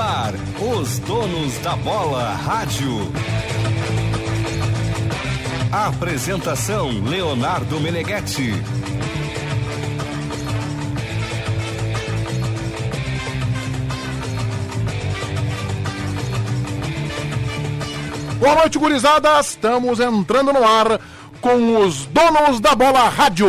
[0.00, 3.12] ar, os donos da bola rádio.
[5.70, 8.54] Apresentação Leonardo Meneghetti.
[18.38, 19.38] Boa noite, gurizada.
[19.38, 20.98] Estamos entrando no ar
[21.40, 23.46] com os donos da bola rádio.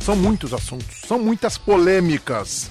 [0.00, 2.70] São muitos assuntos, são muitas polêmicas.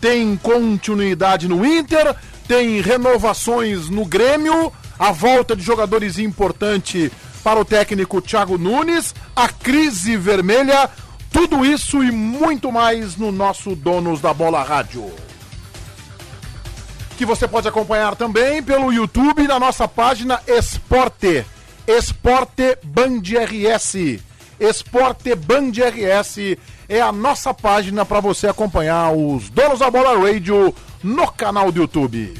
[0.00, 2.14] Tem continuidade no Inter,
[2.46, 7.10] tem renovações no Grêmio, a volta de jogadores importante
[7.42, 10.90] para o técnico Thiago Nunes, a crise vermelha,
[11.32, 15.10] tudo isso e muito mais no nosso Donos da Bola Rádio
[17.16, 21.44] que você pode acompanhar também pelo YouTube na nossa página Esporte.
[21.86, 24.25] Esporte Band RS.
[24.58, 26.56] Esporte Band RS
[26.88, 31.80] é a nossa página para você acompanhar os Donos da Bola Radio no canal do
[31.80, 32.34] YouTube.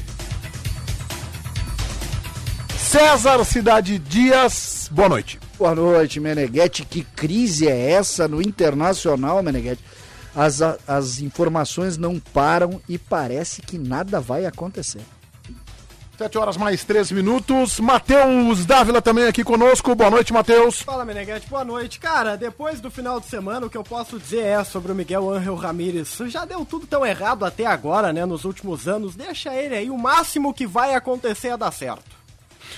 [2.77, 5.39] César Cidade Dias, boa noite.
[5.59, 6.85] Boa noite, Meneghetti.
[6.85, 9.83] Que crise é essa no Internacional, Meneghetti?
[10.35, 15.01] As, as informações não param e parece que nada vai acontecer.
[16.17, 17.79] 7 horas mais 13 minutos.
[17.79, 19.93] Matheus Dávila também aqui conosco.
[19.93, 20.81] Boa noite, Matheus.
[20.81, 21.47] Fala, Meneghete.
[21.47, 21.99] Boa noite.
[21.99, 25.29] Cara, depois do final de semana, o que eu posso dizer é sobre o Miguel
[25.29, 26.17] Ángel Ramírez.
[26.25, 29.15] Já deu tudo tão errado até agora, né, nos últimos anos.
[29.15, 29.91] Deixa ele aí.
[29.91, 32.17] O máximo que vai acontecer é dar certo.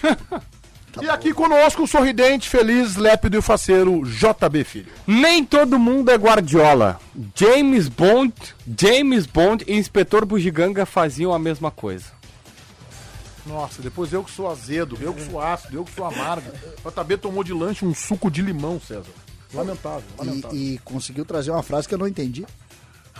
[0.01, 1.11] Tá e bom.
[1.13, 4.91] aqui conosco o sorridente, feliz, lépido e faceiro JB Filho.
[5.07, 6.99] Nem todo mundo é Guardiola.
[7.33, 8.33] James Bond,
[8.77, 12.18] James Bond e Inspetor Bugiganga faziam a mesma coisa.
[13.45, 16.51] Nossa, depois eu que sou azedo, eu que sou ácido, eu que sou amargo.
[16.83, 19.11] O JB tomou de lanche um suco de limão, César.
[19.53, 20.57] Lamentável, lamentável.
[20.57, 22.45] E, e conseguiu trazer uma frase que eu não entendi.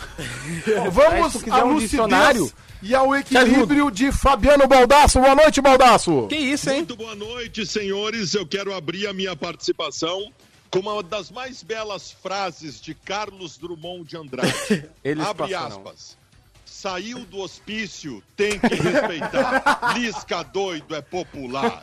[0.92, 5.20] Vamos ao um dicionário e ao equilíbrio de Fabiano Baldasso.
[5.20, 6.28] Boa noite, Baldasso.
[6.28, 6.78] Que isso, hein?
[6.78, 8.34] Muito boa noite, senhores.
[8.34, 10.32] Eu quero abrir a minha participação
[10.72, 14.54] com uma das mais belas frases de Carlos Drummond de Andrade.
[15.04, 16.18] Eles Abre aspas.
[16.80, 19.92] Saiu do hospício, tem que respeitar.
[20.00, 21.78] Lisca doido é popular.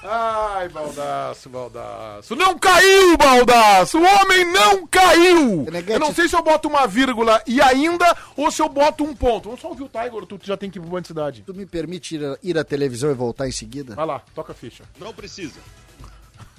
[0.00, 2.36] Ai, Baldaço, Baldaço.
[2.36, 3.98] Não caiu, Baldaço!
[3.98, 5.66] O homem não caiu!
[5.88, 9.12] Eu não sei se eu boto uma vírgula e ainda ou se eu boto um
[9.12, 9.46] ponto.
[9.46, 11.42] Vamos só ouvir o Tiger, tu já tem que ir pro de cidade.
[11.44, 13.96] Tu me permite ir, ir à televisão e voltar em seguida?
[13.96, 14.84] Vai lá, toca a ficha.
[15.00, 15.58] Não precisa.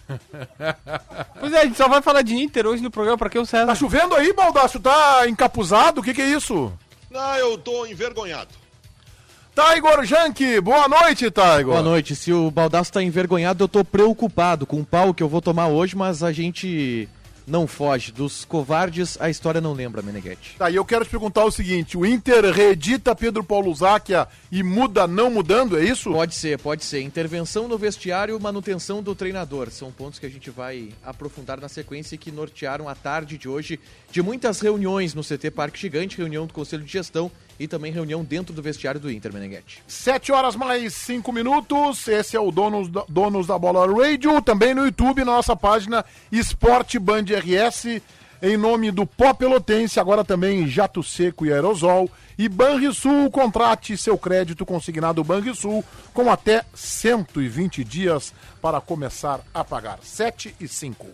[1.39, 3.45] pois é, a gente só vai falar de Inter hoje no programa, pra que o
[3.45, 3.67] César?
[3.67, 4.81] Tá chovendo aí, Baldaço?
[4.81, 6.01] Tá encapuzado?
[6.01, 6.73] O que que é isso?
[7.09, 8.50] Não, eu tô envergonhado.
[9.56, 11.66] Tiger Jank, boa noite, Tiger.
[11.66, 12.16] Boa noite.
[12.16, 15.68] Se o Baldaço tá envergonhado, eu tô preocupado com o pau que eu vou tomar
[15.68, 17.09] hoje, mas a gente
[17.49, 18.11] não foge.
[18.11, 20.55] Dos covardes, a história não lembra, Meneghetti.
[20.57, 24.63] Tá, e eu quero te perguntar o seguinte: o Inter reedita Pedro Paulo Záquia e
[24.63, 26.11] muda não mudando, é isso?
[26.11, 27.01] Pode ser, pode ser.
[27.01, 29.69] Intervenção no vestiário, manutenção do treinador.
[29.71, 33.49] São pontos que a gente vai aprofundar na sequência e que nortearam a tarde de
[33.49, 33.79] hoje
[34.11, 38.24] de muitas reuniões no CT Parque Gigante, reunião do Conselho de Gestão e também reunião
[38.24, 39.84] dentro do vestiário do Inter, Meneghetti.
[39.88, 42.08] Sete horas mais cinco minutos.
[42.08, 46.06] Esse é o Donos da, Donos da Bola Radio, também no YouTube, na nossa página
[46.31, 48.02] Esporte Band RS,
[48.42, 52.09] em nome do Pó Pelotense, agora também Jato Seco e Aerosol.
[52.38, 55.84] E Banrisul, contrate seu crédito consignado Banrisul
[56.14, 60.00] com até 120 dias para começar a pagar.
[60.02, 61.06] 7 e 5.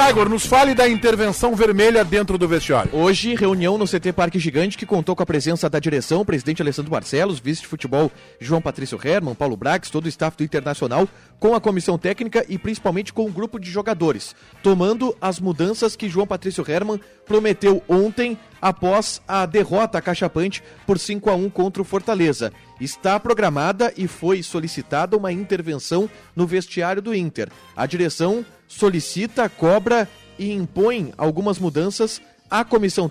[0.00, 2.90] Tiger, nos fale da intervenção vermelha dentro do vestiário.
[2.94, 6.90] Hoje, reunião no CT Parque Gigante que contou com a presença da direção, presidente Alessandro
[6.90, 11.06] Barcelos, vice de futebol João Patrício Herman, Paulo Brax, todo o staff do Internacional,
[11.38, 15.94] com a comissão técnica e principalmente com o um grupo de jogadores, tomando as mudanças
[15.94, 21.82] que João Patrício Herman prometeu ontem após a derrota cachapante por 5 a 1 contra
[21.82, 22.54] o Fortaleza.
[22.80, 27.50] Está programada e foi solicitada uma intervenção no vestiário do Inter.
[27.76, 30.08] A direção solicita, cobra
[30.38, 33.10] e impõe algumas mudanças à comissão,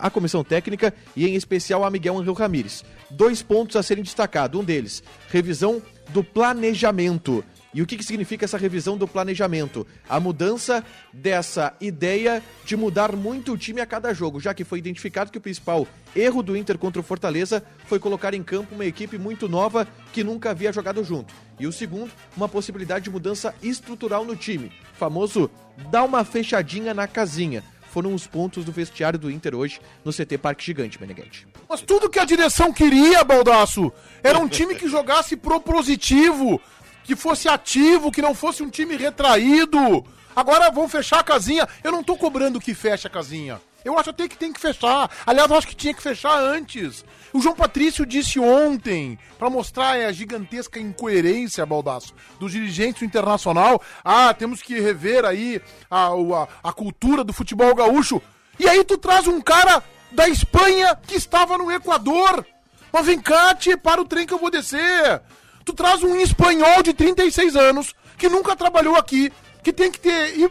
[0.00, 2.84] à comissão técnica e em especial a Miguel Angel Ramírez.
[3.08, 4.60] Dois pontos a serem destacados.
[4.60, 5.80] Um deles, revisão
[6.10, 7.44] do planejamento.
[7.74, 9.84] E o que, que significa essa revisão do planejamento?
[10.08, 14.78] A mudança dessa ideia de mudar muito o time a cada jogo, já que foi
[14.78, 18.84] identificado que o principal erro do Inter contra o Fortaleza foi colocar em campo uma
[18.84, 21.34] equipe muito nova que nunca havia jogado junto.
[21.58, 24.70] E o segundo, uma possibilidade de mudança estrutural no time.
[24.92, 25.50] Famoso
[25.90, 30.38] dar uma fechadinha na casinha foram os pontos do vestiário do Inter hoje no CT
[30.38, 31.46] Parque Gigante, Meneghete.
[31.68, 36.60] Mas tudo que a direção queria, Baldaço, era um time que jogasse propositivo,
[37.04, 40.04] que fosse ativo, que não fosse um time retraído.
[40.34, 41.68] Agora vão fechar a casinha.
[41.84, 43.60] Eu não tô cobrando que feche a casinha.
[43.84, 45.10] Eu acho até que tem que fechar.
[45.26, 47.04] Aliás, eu acho que tinha que fechar antes.
[47.34, 53.80] O João Patrício disse ontem, pra mostrar a gigantesca incoerência, Baldaço, dos dirigentes do Internacional.
[54.02, 55.60] Ah, temos que rever aí
[55.90, 58.22] a, a, a cultura do futebol gaúcho.
[58.58, 62.46] E aí tu traz um cara da Espanha que estava no Equador.
[62.90, 65.20] Mas vem cá, para o trem que eu vou descer.
[65.64, 69.32] Tu traz um espanhol de 36 anos, que nunca trabalhou aqui,
[69.62, 70.50] que tem que ter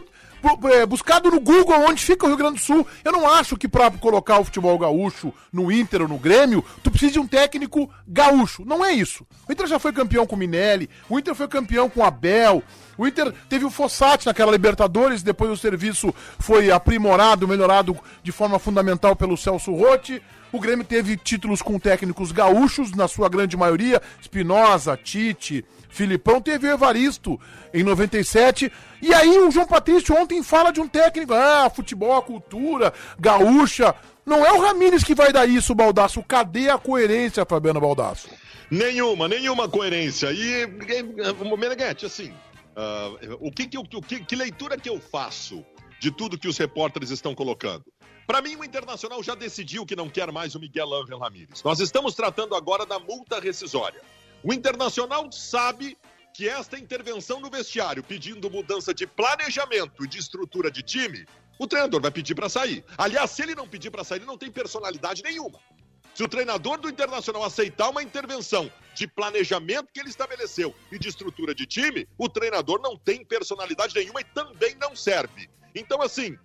[0.72, 2.86] é, buscado no Google onde fica o Rio Grande do Sul.
[3.02, 6.90] Eu não acho que pra colocar o futebol gaúcho no Inter ou no Grêmio, tu
[6.90, 8.64] precisa de um técnico gaúcho.
[8.64, 9.26] Não é isso.
[9.48, 12.62] O Inter já foi campeão com o Minelli, o Inter foi campeão com o Abel,
[12.98, 18.58] o Inter teve o Fossati naquela Libertadores, depois o serviço foi aprimorado, melhorado de forma
[18.58, 20.22] fundamental pelo Celso Rotti.
[20.54, 26.68] O Grêmio teve títulos com técnicos gaúchos, na sua grande maioria, Espinosa, Tite, Filipão, teve
[26.68, 27.40] o Evaristo
[27.72, 28.70] em 97.
[29.02, 33.92] E aí o João Patrício ontem fala de um técnico, ah, futebol, cultura, gaúcha.
[34.24, 36.22] Não é o Ramires que vai dar isso, Baldaço.
[36.22, 38.28] Cadê a coerência, Fabiano Baldaço?
[38.70, 40.30] Nenhuma, nenhuma coerência.
[40.30, 40.68] E,
[41.58, 42.32] Meneghete, assim,
[42.76, 43.10] ah,
[43.40, 45.64] o que, que, o que, que leitura que eu faço
[45.98, 47.82] de tudo que os repórteres estão colocando?
[48.26, 51.62] Para mim, o Internacional já decidiu que não quer mais o Miguel Ángel Ramírez.
[51.62, 54.00] Nós estamos tratando agora da multa rescisória.
[54.42, 55.96] O Internacional sabe
[56.32, 61.26] que esta intervenção no vestiário, pedindo mudança de planejamento e de estrutura de time,
[61.58, 62.84] o treinador vai pedir para sair.
[62.98, 65.60] Aliás, se ele não pedir para sair, ele não tem personalidade nenhuma.
[66.14, 71.08] Se o treinador do Internacional aceitar uma intervenção de planejamento que ele estabeleceu e de
[71.08, 75.48] estrutura de time, o treinador não tem personalidade nenhuma e também não serve.
[75.74, 76.38] Então, assim,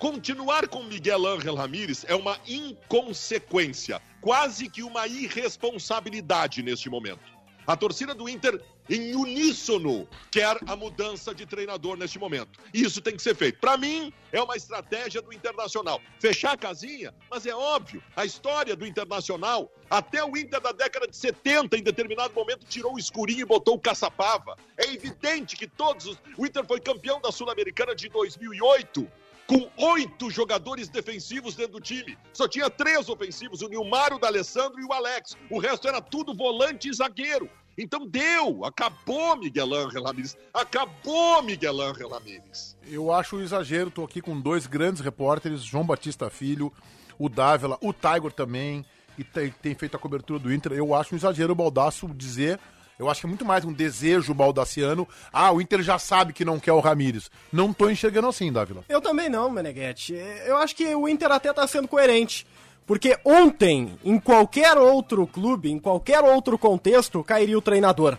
[0.00, 7.20] continuar com Miguel Ángel Ramírez é uma inconsequência, quase que uma irresponsabilidade neste momento.
[7.66, 8.58] A torcida do Inter,
[8.88, 12.58] em uníssono, quer a mudança de treinador neste momento.
[12.72, 13.60] E isso tem que ser feito.
[13.60, 16.00] Para mim, é uma estratégia do Internacional.
[16.18, 21.06] Fechar a casinha, mas é óbvio, a história do Internacional, até o Inter da década
[21.06, 24.56] de 70, em determinado momento, tirou o escurinho e botou o caçapava.
[24.78, 26.18] É evidente que todos os.
[26.38, 29.19] O Inter foi campeão da Sul-Americana de 2008
[29.50, 32.16] com oito jogadores defensivos dentro do time.
[32.32, 35.36] Só tinha três ofensivos, o Nilmar, o D'Alessandro e o Alex.
[35.50, 37.50] O resto era tudo volante e zagueiro.
[37.76, 40.38] Então deu, acabou Miguel Ángel Ramírez.
[40.54, 42.76] Acabou Miguel Ángel Ramírez.
[42.86, 46.72] Eu acho um exagero, tô aqui com dois grandes repórteres, João Batista Filho,
[47.18, 48.84] o Dávila, o Tiger também,
[49.18, 50.74] e tem, tem feito a cobertura do Inter.
[50.74, 52.60] Eu acho um exagero o Baldaço dizer,
[53.00, 55.08] eu acho que é muito mais um desejo baldaciano.
[55.32, 57.30] Ah, o Inter já sabe que não quer o Ramires.
[57.50, 58.84] Não tô enxergando assim, Dávila.
[58.90, 60.12] Eu também não, Meneghetti.
[60.44, 62.46] Eu acho que o Inter até tá sendo coerente.
[62.86, 68.18] Porque ontem, em qualquer outro clube, em qualquer outro contexto, cairia o treinador.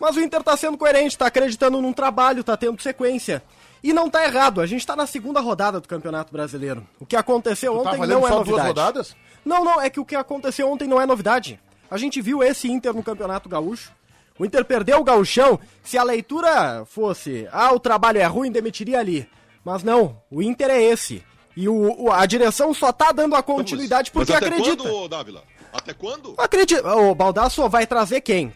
[0.00, 3.40] Mas o Inter tá sendo coerente, tá acreditando num trabalho, tá tendo sequência.
[3.84, 6.84] E não tá errado, a gente tá na segunda rodada do Campeonato Brasileiro.
[6.98, 8.50] O que aconteceu tá ontem valendo não é só novidade.
[8.50, 9.16] duas rodadas?
[9.44, 11.60] Não, não, é que o que aconteceu ontem não é novidade.
[11.92, 13.92] A gente viu esse Inter no Campeonato Gaúcho.
[14.38, 15.60] O Inter perdeu o gauchão.
[15.82, 19.28] Se a leitura fosse, ah, o trabalho é ruim, demitiria ali.
[19.64, 21.22] Mas não, o Inter é esse.
[21.54, 24.82] E o, o- a direção só tá dando a continuidade Mas porque até acredita.
[24.82, 25.42] quando, Dávila?
[25.72, 26.34] Até quando?
[26.38, 26.96] Acredita.
[26.96, 28.52] O Baldasso vai trazer quem?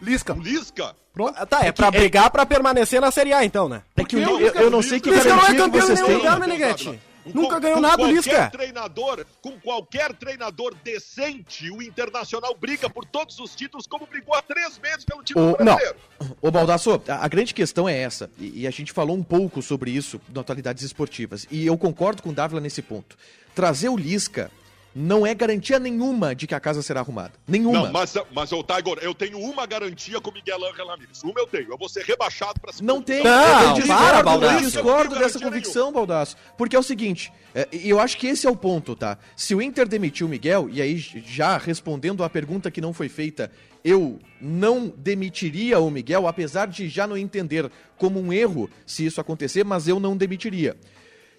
[0.00, 0.32] Lisca.
[0.32, 0.96] O Lisca?
[1.36, 3.82] Ah, Tá, é pra brigar pra permanecer na Série A então, né?
[3.94, 7.32] É que eu, o eu não sei que Lisca não é campeão em nenhum Meneghetti.
[7.32, 8.50] Com- Nunca ganhou com nada, qualquer Lisca.
[8.50, 14.42] treinador, com qualquer treinador decente, o Internacional briga por todos os títulos, como brigou há
[14.42, 15.74] três meses pelo título O- não.
[15.76, 15.96] brasileiro.
[16.40, 19.60] Ô Baldasso, a, a grande questão é essa, e, e a gente falou um pouco
[19.62, 23.16] sobre isso no Atualidades Esportivas, e eu concordo com o Dávila nesse ponto.
[23.54, 24.50] Trazer o Lisca
[24.94, 27.32] não é garantia nenhuma de que a casa será arrumada.
[27.46, 27.84] Nenhuma.
[27.84, 31.22] Não, mas, mas ô, Tiger, eu tenho uma garantia com o Miguel Ángel Ramírez.
[31.22, 33.22] Uma eu tenho, eu vou ser rebaixado pra segunda Não tem.
[33.22, 34.64] Não, eu discordo, para, eu Baldasso.
[34.64, 36.36] discordo Eu não tenho dessa convicção, Baldasso.
[36.58, 39.18] Porque é o seguinte, é, eu acho que esse é o ponto, tá?
[39.36, 43.08] Se o Inter demitiu o Miguel, e aí já respondendo à pergunta que não foi
[43.08, 43.50] feita,
[43.84, 49.20] eu não demitiria o Miguel, apesar de já não entender como um erro se isso
[49.20, 50.76] acontecer, mas eu não demitiria.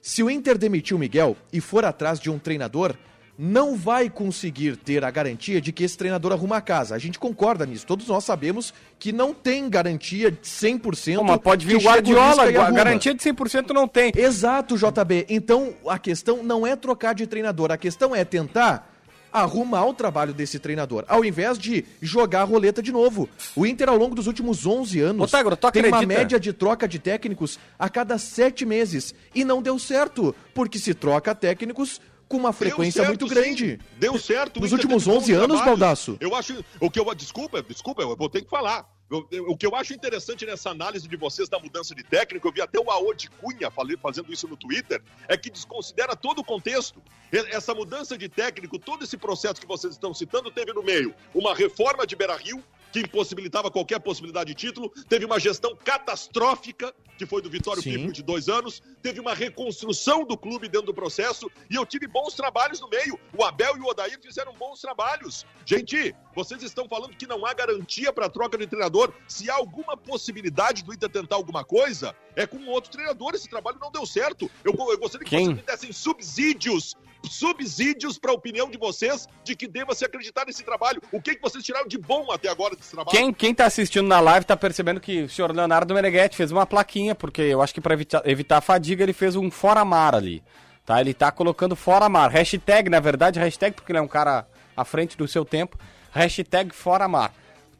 [0.01, 2.95] Se o Inter demitir o Miguel e for atrás de um treinador,
[3.43, 6.93] não vai conseguir ter a garantia de que esse treinador arruma a casa.
[6.93, 7.87] A gente concorda nisso.
[7.87, 11.15] Todos nós sabemos que não tem garantia de 100%.
[11.15, 14.11] Pô, mas pode vir o Guardiola, a garantia de 100% não tem.
[14.15, 15.25] Exato, JB.
[15.27, 18.87] Então, a questão não é trocar de treinador, a questão é tentar
[19.33, 23.29] arrumar o trabalho desse treinador, ao invés de jogar a roleta de novo.
[23.55, 26.51] O Inter, ao longo dos últimos 11 anos, Ô, Tagro, tu tem uma média de
[26.51, 29.15] troca de técnicos a cada sete meses.
[29.33, 33.71] E não deu certo, porque se troca técnicos com uma frequência Deu muito certo, grande.
[33.71, 33.77] sim.
[33.99, 34.59] Deu certo.
[34.59, 35.65] Nos Inter últimos teve bons 11 anos, trabalhos.
[35.79, 36.17] Baldasso.
[36.19, 36.63] Eu acho.
[36.79, 37.13] O que eu.
[37.13, 38.87] Desculpa, desculpa, eu vou ter que falar.
[39.11, 42.47] eu- eu- o que eu acho interessante nessa análise de vocês da mudança de técnico,
[42.47, 46.39] eu vi até o Aode Cunha falei- fazendo isso no Twitter, é que desconsidera todo
[46.39, 47.01] o contexto.
[47.29, 51.53] Essa mudança de técnico, todo esse processo que vocês estão citando, teve no meio uma
[51.53, 57.25] reforma de Beira Rio, que impossibilitava qualquer possibilidade de título, teve uma gestão catastrófica, que
[57.25, 57.93] foi do Vitório Sim.
[57.93, 62.07] Pipo de dois anos, teve uma reconstrução do clube dentro do processo, e eu tive
[62.07, 63.19] bons trabalhos no meio.
[63.37, 65.45] O Abel e o Odair fizeram bons trabalhos.
[65.65, 69.13] Gente, vocês estão falando que não há garantia para troca de treinador.
[69.27, 73.35] Se há alguma possibilidade do Inter tentar alguma coisa, é com outro treinador.
[73.35, 74.49] Esse trabalho não deu certo.
[74.63, 75.45] Eu, eu gostaria que Quem?
[75.45, 76.95] vocês me dessem subsídios
[77.31, 81.01] subsídios para a opinião de vocês de que deva se acreditar nesse trabalho.
[81.11, 83.17] O que, que vocês tiraram de bom até agora desse trabalho?
[83.17, 86.65] Quem, quem tá assistindo na live tá percebendo que o senhor Leonardo Meneghetti fez uma
[86.65, 90.13] plaquinha, porque eu acho que pra evitar, evitar a fadiga ele fez um fora mar
[90.13, 90.43] ali.
[90.85, 90.99] Tá?
[90.99, 92.29] Ele tá colocando fora mar.
[92.31, 95.77] Hashtag, na verdade, hashtag, porque ele é um cara à frente do seu tempo.
[96.11, 97.33] Hashtag fora mar.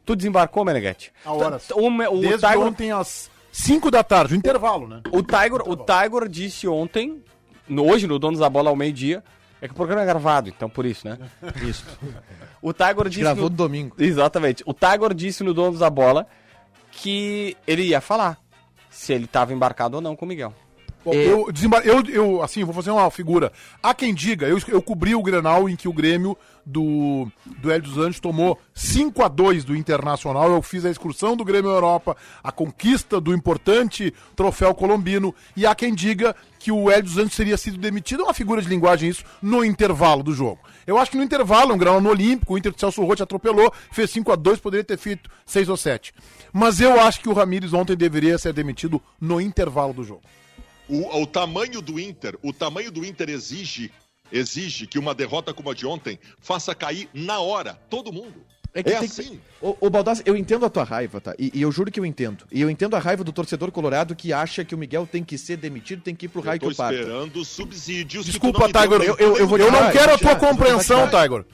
[0.04, 1.12] Tu desembarcou, Meneghetti?
[1.24, 1.68] A horas.
[1.70, 5.02] O, o, Desde Tiger, ontem às 5 da tarde, o intervalo, né?
[5.12, 7.22] o, Tiger, o Tiger disse ontem,
[7.68, 9.22] no- hoje no Donos da Bola ao meio-dia,
[9.62, 11.16] é que o programa é gravado, então por isso, né?
[11.62, 11.86] Isso.
[12.60, 13.20] O Tiger disse.
[13.20, 13.96] Gravou no- domingo.
[13.98, 14.62] Exatamente.
[14.66, 16.26] O Tiger disse no Donos da Bola
[16.90, 18.38] que ele ia falar
[18.90, 20.52] se ele estava embarcado ou não com o Miguel.
[21.04, 21.26] Bom, É.
[21.26, 21.52] eu,
[21.84, 23.52] eu, eu, assim, vou fazer uma figura.
[23.82, 27.28] Há quem diga, eu, eu cobri o Grenal em que o Grêmio do,
[27.58, 30.52] do Hélio dos Anjos tomou 5 a 2 do Internacional.
[30.52, 35.34] Eu fiz a excursão do Grêmio Europa, a conquista do importante troféu colombino.
[35.56, 38.62] E há quem diga que o Hélio dos Anjos teria sido demitido, é uma figura
[38.62, 40.60] de linguagem isso, no intervalo do jogo.
[40.86, 43.72] Eu acho que no intervalo, um Grenal no Olímpico, o Inter de Celso Rotti atropelou,
[43.90, 46.14] fez 5 a 2 poderia ter feito 6 ou 7.
[46.52, 50.22] Mas eu acho que o Ramires ontem deveria ser demitido no intervalo do jogo.
[50.88, 53.90] O, o tamanho do Inter, o tamanho do Inter exige,
[54.30, 58.44] exige que uma derrota como a de ontem faça cair na hora todo mundo.
[58.74, 59.40] É É, que tem assim.
[59.60, 61.34] Ô, ô Baldassi, eu entendo a tua raiva, tá?
[61.38, 62.46] E, e eu juro que eu entendo.
[62.50, 65.36] E eu entendo a raiva do torcedor colorado que acha que o Miguel tem que
[65.36, 66.98] ser demitido, tem que ir pro raio Eu que o parta.
[66.98, 68.24] esperando subsídios.
[68.24, 69.02] que Desculpa, Tiger.
[69.02, 71.06] Eu, eu, eu, de não quero eu a tua eu compreensão.
[71.08, 71.44] Tiger.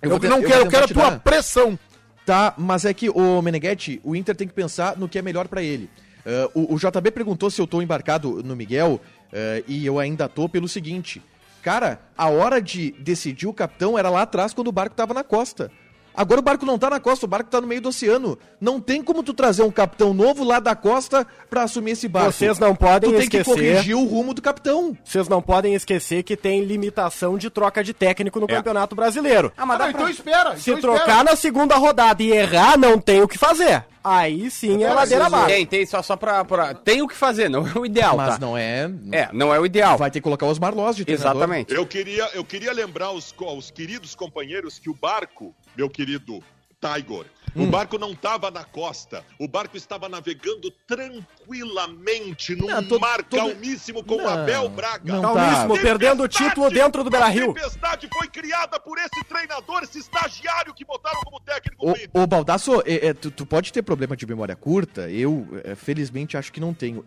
[0.00, 1.78] Eu, te- não eu quero, eu quero a tua pressão.
[2.24, 5.46] Tá, mas é que o Meneghetti, o Inter tem que pensar no que é melhor
[5.46, 5.90] pra ele.
[6.26, 9.00] Ah, o, o JB perguntou se eu tô embarcado no Miguel,
[9.32, 11.22] ah, e eu ainda tô pelo seguinte.
[11.62, 15.24] Cara, a hora de decidir o capitão era lá atrás quando o barco tava na
[15.24, 15.70] costa.
[16.16, 18.38] Agora o barco não tá na costa, o barco tá no meio do oceano.
[18.60, 22.32] Não tem como tu trazer um capitão novo lá da costa pra assumir esse barco.
[22.32, 24.96] Vocês não podem Tu tem esquecer- que corrigir o rumo do capitão.
[25.04, 29.52] Vocês não podem esquecer que tem limitação de troca de técnico no Campeonato Brasileiro.
[29.56, 30.56] Ah, mas Ah, então espera.
[30.56, 31.24] Se então trocar espera.
[31.24, 33.84] na segunda rodada e errar, não tem o que fazer.
[34.06, 35.46] Aí sim é ladeira abaixo.
[35.46, 38.34] Tem, tem, só, só pra, pra- Tem o que fazer, não é o ideal, Mas
[38.34, 38.38] tá?
[38.38, 38.90] não é.
[39.10, 39.96] É, não é o ideal.
[39.96, 41.32] Vai ter que colocar os Marlós de treinador.
[41.32, 41.72] Exatamente.
[41.74, 46.42] Eu queria, eu queria lembrar aos, co- aos queridos companheiros que o barco, meu querido
[46.80, 47.24] Tiger,
[47.56, 47.64] Hum.
[47.64, 53.22] o barco não estava na costa, o barco estava navegando tranquilamente num Não, todo- mar
[53.22, 55.12] todo- calmíssimo com Não, Abel Braga.
[55.20, 55.80] não Calmíssimo, tá.
[55.82, 57.52] perdendo o título dentro do Beira-Rio.
[57.52, 62.26] A tempestade foi criada por esse treinador, esse estagiário que botaram como técnico Ô, ô
[62.26, 66.52] Baldasso, é, é, tu, tu pode ter problema de memória curta, eu é, felizmente acho
[66.52, 67.04] que não tenho.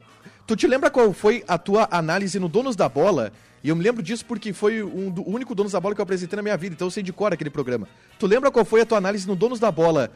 [0.47, 3.33] Tu te lembra qual foi a tua análise no Donos da Bola?
[3.63, 6.01] E eu me lembro disso porque foi um do- o único Donos da Bola que
[6.01, 7.87] eu apresentei na minha vida, então eu sei de cor aquele programa.
[8.19, 10.11] Tu lembra qual foi a tua análise no Donos da Bola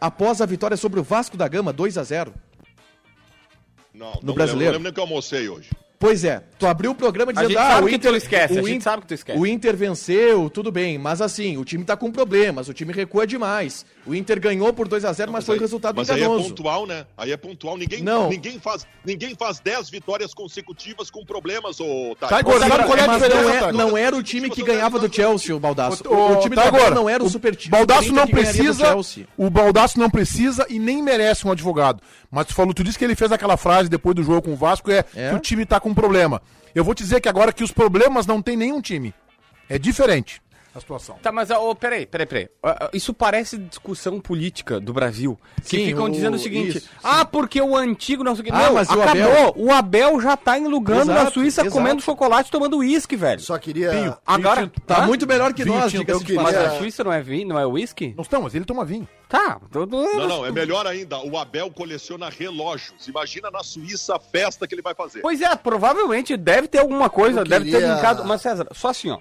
[0.00, 2.34] após a vitória sobre o Vasco da Gama, 2 a 0
[3.94, 4.44] Não, no não brasileiro?
[4.44, 5.70] Lembro, não lembro nem que eu almocei hoje.
[5.98, 8.10] Pois é, tu abriu o programa A dizendo, gente ah, sabe o que Inter...
[8.10, 9.38] tu esquece, a o gente sabe que tu esquece.
[9.38, 13.24] O Inter venceu, tudo bem, mas assim, o time tá com problemas, o time recua
[13.24, 13.86] demais.
[14.04, 16.24] O Inter ganhou por 2 a 0 mas foi um aí- resultado mas aí é
[16.24, 16.48] enganoso.
[16.48, 17.06] pontual, né?
[17.16, 17.76] Aí é pontual.
[17.76, 18.28] Ninguém, Não.
[18.28, 22.44] ninguém, faz, ninguém faz 10 vitórias consecutivas com problemas, ô Tá, Tiger.
[22.44, 24.98] Gordão, Sabe qual é a mas diferença, não, é- não era o time que ganhava
[24.98, 26.02] do Chelsea, o Baldaço.
[26.08, 27.70] O, O, time do Tiger, Abel não era o, super time.
[27.70, 28.96] Baldaço Inter não do precisa.
[29.36, 32.02] O Baldaço não precisa e nem merece um advogado.
[32.28, 34.56] Mas tu falou, tu disse que ele fez aquela frase depois do jogo com o
[34.56, 35.30] Vasco, é, É?
[35.30, 36.42] que o time tá com problema.
[36.74, 39.14] Eu vou te dizer que agora que os problemas não tem nenhum time.
[39.68, 40.42] É diferente
[40.74, 41.16] a situação.
[41.22, 42.48] Tá, mas ô, peraí, peraí, peraí.
[42.62, 45.38] Ah, ah, Isso parece discussão política do Brasil.
[45.62, 48.44] Que Sim, ficam o- dizendo o seguinte: isso, ah, porque o antigo não sei o
[48.46, 48.52] que.
[48.52, 49.22] Ah, não, mas e o acabou.
[49.22, 49.54] Abel?
[49.56, 51.76] O Abel já tá enlugando na Exato, Suíça exato.
[51.76, 53.40] comendo chocolate e tomando uísque, velho.
[53.40, 54.16] Só queria.
[54.26, 54.70] Agora.
[54.86, 57.58] Tá muito melhor que Vinho nós, de queria- Mas a Suíça não é vinho, não
[57.58, 58.14] é uísque?
[58.16, 59.06] Não estão, mas ele toma vinho.
[59.28, 59.58] Tá.
[59.70, 61.18] tô- tô- Não, não, é melhor ainda.
[61.20, 63.06] O Abel coleciona relógios.
[63.08, 65.20] Imagina na Suíça a festa que ele vai fazer.
[65.20, 68.24] Pois é, provavelmente deve ter alguma coisa, Eu deve ter linkado.
[68.24, 69.18] Mas César, só assim, ó.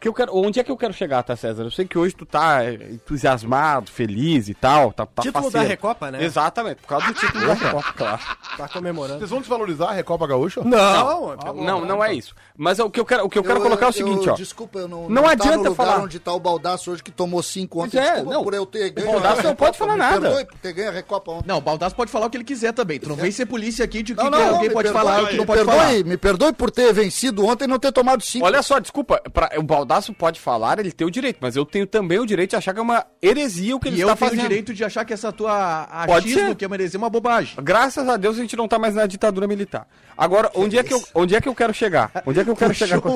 [0.00, 1.62] Que eu quero, onde é que eu quero chegar, tá, César?
[1.62, 4.92] Eu sei que hoje tu tá é, entusiasmado, feliz e tal.
[4.92, 5.66] Tá, tá Título faceiro.
[5.66, 6.24] da Recopa, né?
[6.24, 8.20] Exatamente, por causa do título da Recopa, claro.
[8.56, 9.18] Tá comemorando.
[9.18, 10.62] Vocês vão desvalorizar a Recopa Gaúcha?
[10.64, 12.34] Não, Não, não é isso.
[12.56, 14.34] Mas o que eu quero, o que eu quero colocar é o seguinte, ó.
[14.34, 15.98] Desculpa, eu não, Não tá adianta no lugar falar.
[16.02, 17.98] onde tá o Baldaço hoje que tomou cinco ontem.
[17.98, 18.42] É, desculpa não.
[18.42, 19.12] por eu ter ganho.
[19.12, 20.20] Baldasso a não pode falar nada.
[20.20, 21.48] Perdoe por ter ganho a Recopa ontem.
[21.48, 22.98] Não, o Baldasso pode falar o que ele quiser também.
[22.98, 25.22] Tu não vem ser polícia aqui de que, Não, que não, não, alguém pode falar
[25.22, 26.04] o que me não pode perdoe, falar.
[26.04, 28.46] Me perdoe por ter vencido ontem e não ter tomado cinco.
[28.46, 29.20] Olha só, desculpa,
[29.58, 32.56] o Baldaço pode falar, ele tem o direito, mas eu tenho também o direito de
[32.56, 34.44] achar que é uma heresia o que ele E eu está tenho fazendo.
[34.44, 37.56] o direito de achar que essa tua achismo, que é merecer uma bobagem.
[37.62, 39.86] Graças a Deus a gente não tá mais na ditadura militar.
[40.20, 42.12] Agora, onde é que eu, onde é que eu quero chegar?
[42.26, 43.00] Onde é que eu quero chegar?
[43.00, 43.08] Com...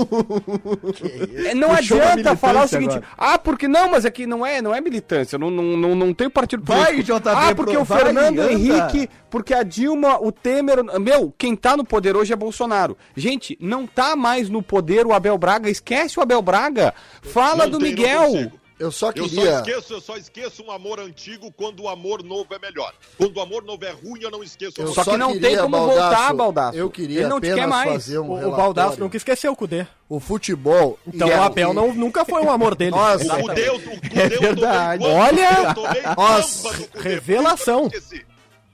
[1.45, 3.07] É, não Puxou adianta falar o seguinte, agora.
[3.19, 6.15] ah, porque não, mas é que não é, não é militância, não, não, não, não
[6.15, 7.19] tem partido Vai, político.
[7.21, 8.53] JB, Ah, porque pro- o vai, Fernando anda.
[8.53, 12.97] Henrique, porque a Dilma, o Temer, meu, quem tá no poder hoje é Bolsonaro.
[13.15, 16.95] Gente, não tá mais no poder o Abel Braga, esquece o Abel Braga.
[17.23, 18.51] Fala Não do Miguel.
[18.79, 19.55] Eu só Eu só, queria.
[19.59, 22.93] esqueço, eu só esqueço um amor antigo quando o amor novo é melhor.
[23.17, 24.75] Quando o amor novo é ruim, eu não esqueço.
[24.79, 26.77] o Eu amor Só que não queria, tem como voltar, Baldasso.
[26.77, 27.93] Eu queria Ele não te quer mais.
[27.93, 28.57] fazer um O, o relatório.
[28.57, 29.87] Baldasso nunca esqueceu o Cudê.
[30.09, 30.99] O futebol...
[31.07, 32.91] Então o Abel e- não, nunca foi um amor dele.
[32.91, 35.03] Nossa, O Cudeu, o Cudeu É verdade.
[35.05, 35.17] tomei?
[35.19, 35.69] Olha!
[35.69, 36.89] Eu tomei Nossa, Cudê.
[37.01, 37.91] revelação.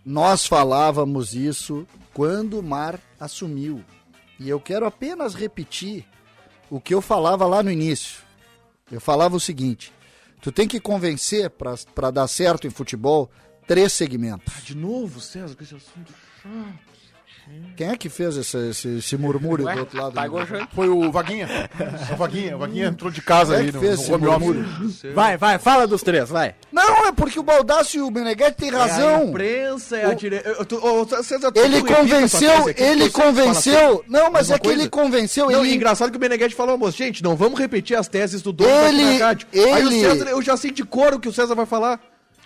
[0.04, 3.84] Nós falávamos isso quando o Mar assumiu.
[4.38, 6.06] E eu quero apenas repetir
[6.70, 8.29] o que eu falava lá no início.
[8.90, 9.92] Eu falava o seguinte:
[10.40, 13.30] tu tem que convencer para dar certo em futebol
[13.66, 14.64] três segmentos.
[14.64, 16.90] De novo, César, com esse assunto chato.
[17.76, 20.12] Quem é que fez esse, esse, esse murmúrio do outro lado?
[20.14, 20.26] Tá.
[20.74, 21.48] Foi o Vaguinha.
[22.12, 22.54] O Vaguinha.
[22.56, 24.60] O Vaguinha entrou de casa Quem é aí que no, fez no home murmúrio?
[24.62, 25.02] office.
[25.14, 26.54] Vai, vai, fala dos três, vai.
[26.70, 29.24] Não, é porque o Baldasso e o Meneghetti têm É a razão.
[29.30, 30.50] imprensa, é a direita.
[31.54, 34.04] Ele a convenceu, ele convenceu.
[34.06, 35.50] Não, mas é que ele convenceu.
[35.50, 38.42] Não, ele e engraçado que o Meneghetti falou, moço, gente, não vamos repetir as teses
[38.42, 39.48] do dono Ele- rádio.
[39.54, 41.98] Aí o ele- César, eu já sei de cor o que o César vai falar.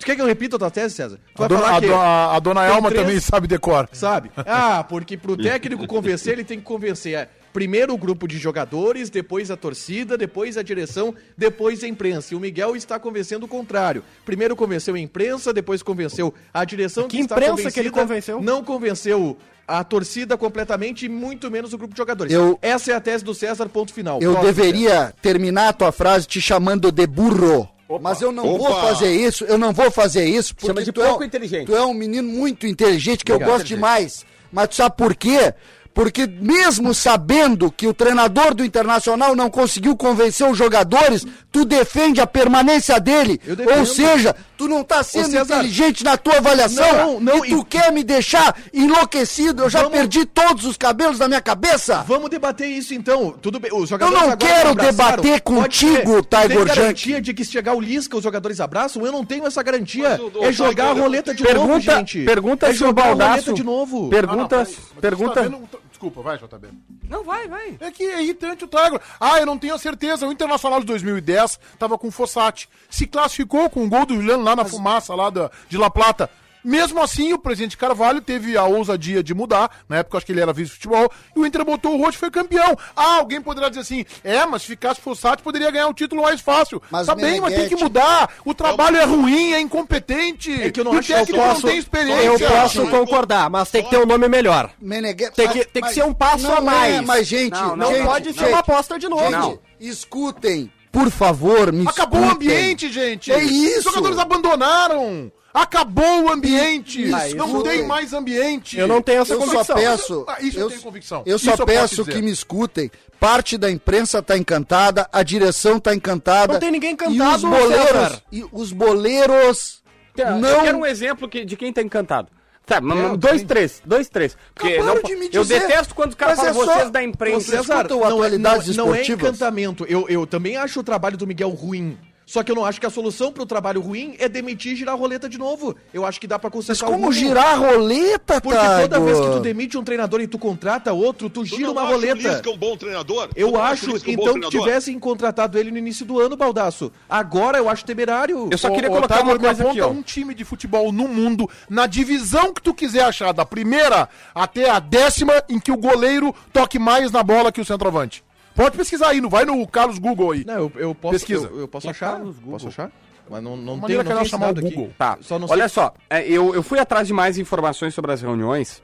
[0.05, 1.19] Tu quer que eu repita a tua tese, César?
[1.35, 1.87] Tu A vai dona, falar a, que...
[1.87, 3.89] do- a- a dona Elma três- também sabe decor.
[3.91, 4.31] Sabe?
[4.37, 9.09] Ah, porque pro técnico convencer, ele tem que convencer é, primeiro o grupo de jogadores,
[9.09, 12.35] depois a torcida, depois a direção, depois a imprensa.
[12.35, 14.05] E o Miguel está convencendo o contrário.
[14.27, 18.43] Primeiro convenceu a imprensa, depois convenceu a direção Que imprensa que ele convenceu?
[18.43, 22.31] Não convenceu a torcida completamente e muito menos o grupo de jogadores.
[22.31, 24.19] Eu- Essa é a tese do César, ponto final.
[24.21, 27.67] Eu Próximo, deveria terminar a tua frase te chamando de burro.
[28.01, 28.81] Mas eu não vou Opa.
[28.89, 31.67] fazer isso, eu não vou fazer isso, porque Chama de tu, é, pouco um- inteligente.
[31.67, 34.25] tu é um menino muito inteligente, que eu Obrigado, gosto demais.
[34.51, 35.53] Mas tu sabe por quê?
[35.95, 42.21] Porque mesmo sabendo que o treinador do Internacional não conseguiu convencer os jogadores, tu defende
[42.21, 43.41] a permanência dele.
[43.47, 43.79] Eu.
[43.79, 47.61] Ou seja, tu não tá sendo César, inteligente na tua avaliação não, não, e tu
[47.61, 49.63] e- quer me deixar enlouquecido.
[49.63, 52.05] Eu já Vamos- perdi todos os cabelos da minha cabeça.
[52.09, 53.31] Vamos debater isso então.
[53.41, 53.71] Tudo bem.
[53.73, 56.23] Os Eu jogadores não agora quero debater contigo.
[56.23, 56.75] Tiger Tem Junk.
[56.77, 59.07] garantia de que se chegar o Lisca, os jogadores abraçam?
[59.07, 60.21] Eu não tenho essa garantia.
[60.41, 62.25] Mas é jogar a roleta eu de tenho- novo, Pergunta, gente.
[62.25, 63.55] pergunta é se o Baldasso...
[63.55, 64.09] de novo.
[64.11, 64.67] Pergunta,
[65.01, 65.35] pergunta...
[65.35, 66.71] tá vendo- Desculpa, vai, JB.
[67.09, 67.77] Não, vai, vai.
[67.79, 69.01] É que é irritante o Tiger.
[69.21, 70.27] Ah, eu não tenho a certeza.
[70.27, 72.69] O Internacional de 2010 tava com o Fossati.
[72.91, 76.29] Se classificou com o gol do Juliano lá na fumaça, lá da, de La Plata.
[76.65, 79.71] Mesmo assim, o presidente Carvalho teve a ousadia de mudar.
[79.89, 81.11] Na época, eu acho que ele era vice-futebol.
[81.37, 82.77] E o Inter botou o Rocha e foi campeão.
[82.97, 86.41] Ah, alguém poderá dizer assim: é, mas se ficasse Fossati, poderia ganhar o título mais
[86.41, 86.81] fácil.
[86.91, 88.31] Mas, tá bem, mas tem que mudar.
[88.45, 90.53] O trabalho é ruim, é incompetente.
[90.63, 92.25] É que eu não o acho que eu técnico não posso- tem experiência.
[92.25, 94.71] Eu posso mas- concordar, mas tem que ter um nome melhor.
[94.81, 96.95] Meneghetti, Tem que- tem que ser um passo não a mais.
[96.95, 99.23] É, mas, gente, Não, Não gente, pode ser uma aposta de novo.
[99.23, 99.59] gente, Não.
[99.79, 102.49] escutem, por favor, me Acabou o escutem.
[102.49, 103.31] ambiente, gente.
[103.33, 103.81] É isso.
[103.81, 105.31] Os jogadores abandonaram.
[105.55, 107.15] Acabou o ambiente.
[107.15, 107.79] Ah, isso não tem.
[107.79, 108.77] tem mais ambiente.
[108.77, 109.77] Eu não tenho essa Eu só convicção.
[109.77, 111.23] peço, Ah, isso eu eu, tenho convicção.
[111.25, 112.13] eu Isso só eu posso peço dizer.
[112.13, 112.91] que me escutem.
[113.21, 116.55] Parte da imprensa tá encantada, a direção tá encantada.
[116.55, 119.83] Não tem ninguém E encantado, os boleiros, e os boleiros
[120.17, 122.29] Eu não quero um exemplo que- de quem tá encantado.
[122.67, 123.47] Tá, eu dois, também.
[123.47, 123.83] três.
[123.85, 124.37] Dois, três.
[124.55, 125.61] Porque não- de me eu dizer.
[125.61, 127.51] detesto quando os caras Mas falam é só- vocês da imprensa.
[127.51, 129.85] César, escutam não é, atualidades não, não é encantamento.
[129.87, 131.99] Eu, eu também acho o trabalho do Miguel ruim.
[132.27, 134.95] Só que eu não acho que a solução pro trabalho ruim é demitir e girar
[134.95, 135.77] a roleta de novo.
[135.93, 139.21] Eu acho que dá pra Mas consertar o como girar a roleta, Porque toda vez
[139.21, 141.91] que tu demite um treinador e tu contrata outro, tu Tu gira não uma acha
[141.91, 142.29] o roleta.
[142.29, 143.29] Lisca um bom treinador?
[143.37, 146.37] Eu o acho, Lisca um bom então, que tivessem contratado ele no início do ano,
[146.37, 146.91] Baldaço.
[147.09, 148.49] Agora eu acho temerário.
[148.51, 149.91] Eu só queria ô, colocar uma coisa aqui, ó.
[149.91, 154.71] um time de futebol no mundo, na divisão que tu quiser achar, da primeira até
[154.71, 158.25] a décima, em que o goleiro toque mais na bola que o centroavante.
[158.55, 160.45] Pode pesquisar aí, não vai no Carlos Google aí.
[160.45, 161.49] Não, eu, eu posso, Pesquisa.
[161.49, 162.53] Eu, eu posso Quem achar, nos Google?
[162.53, 162.91] posso achar.
[163.29, 164.75] Mas não, não tem, não tem chamar o assinado aqui.
[164.75, 164.93] Google.
[164.99, 168.13] Tá, Só não sei- olha só, é, eu, eu fui atrás de mais informações sobre
[168.13, 168.83] as reuniões.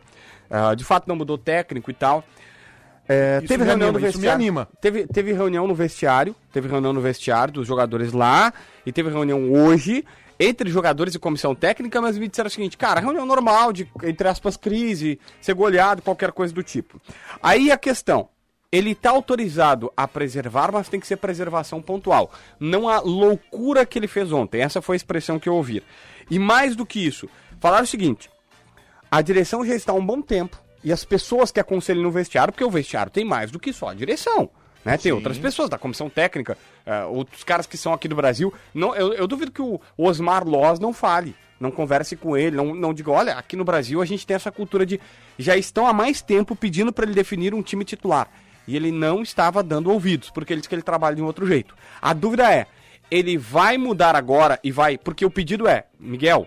[0.50, 2.24] ah, de fato, não mudou técnico e tal.
[3.08, 4.34] É, Isso teve me reunião anima, no isso me vestiário.
[4.42, 4.68] anima.
[4.80, 8.52] Teve, teve reunião no vestiário, teve reunião no vestiário dos jogadores lá,
[8.86, 10.04] e teve reunião hoje
[10.38, 14.26] entre jogadores e comissão técnica, mas me disseram o seguinte, cara, reunião normal, de, entre
[14.26, 16.98] aspas, crise, ser goleado, qualquer coisa do tipo.
[17.42, 18.28] Aí a questão,
[18.72, 22.30] ele tá autorizado a preservar, mas tem que ser preservação pontual.
[22.58, 25.82] Não a loucura que ele fez ontem, essa foi a expressão que eu ouvi.
[26.30, 27.28] E mais do que isso,
[27.58, 28.30] falaram o seguinte,
[29.10, 30.56] a direção já está há um bom tempo.
[30.82, 33.88] E as pessoas que aconselham no vestiário, porque o vestiário tem mais do que só
[33.88, 34.48] a direção.
[34.84, 34.96] Né?
[34.96, 36.56] Tem outras pessoas da comissão técnica,
[36.86, 38.54] eh, outros caras que são aqui do Brasil.
[38.72, 42.74] Não, eu, eu duvido que o Osmar Loz não fale, não converse com ele, não,
[42.74, 44.98] não diga, olha, aqui no Brasil a gente tem essa cultura de.
[45.38, 48.30] Já estão há mais tempo pedindo para ele definir um time titular.
[48.70, 51.44] E ele não estava dando ouvidos, porque ele disse que ele trabalha de um outro
[51.44, 51.74] jeito.
[52.00, 52.66] A dúvida é,
[53.10, 54.96] ele vai mudar agora e vai.
[54.96, 56.46] Porque o pedido é, Miguel,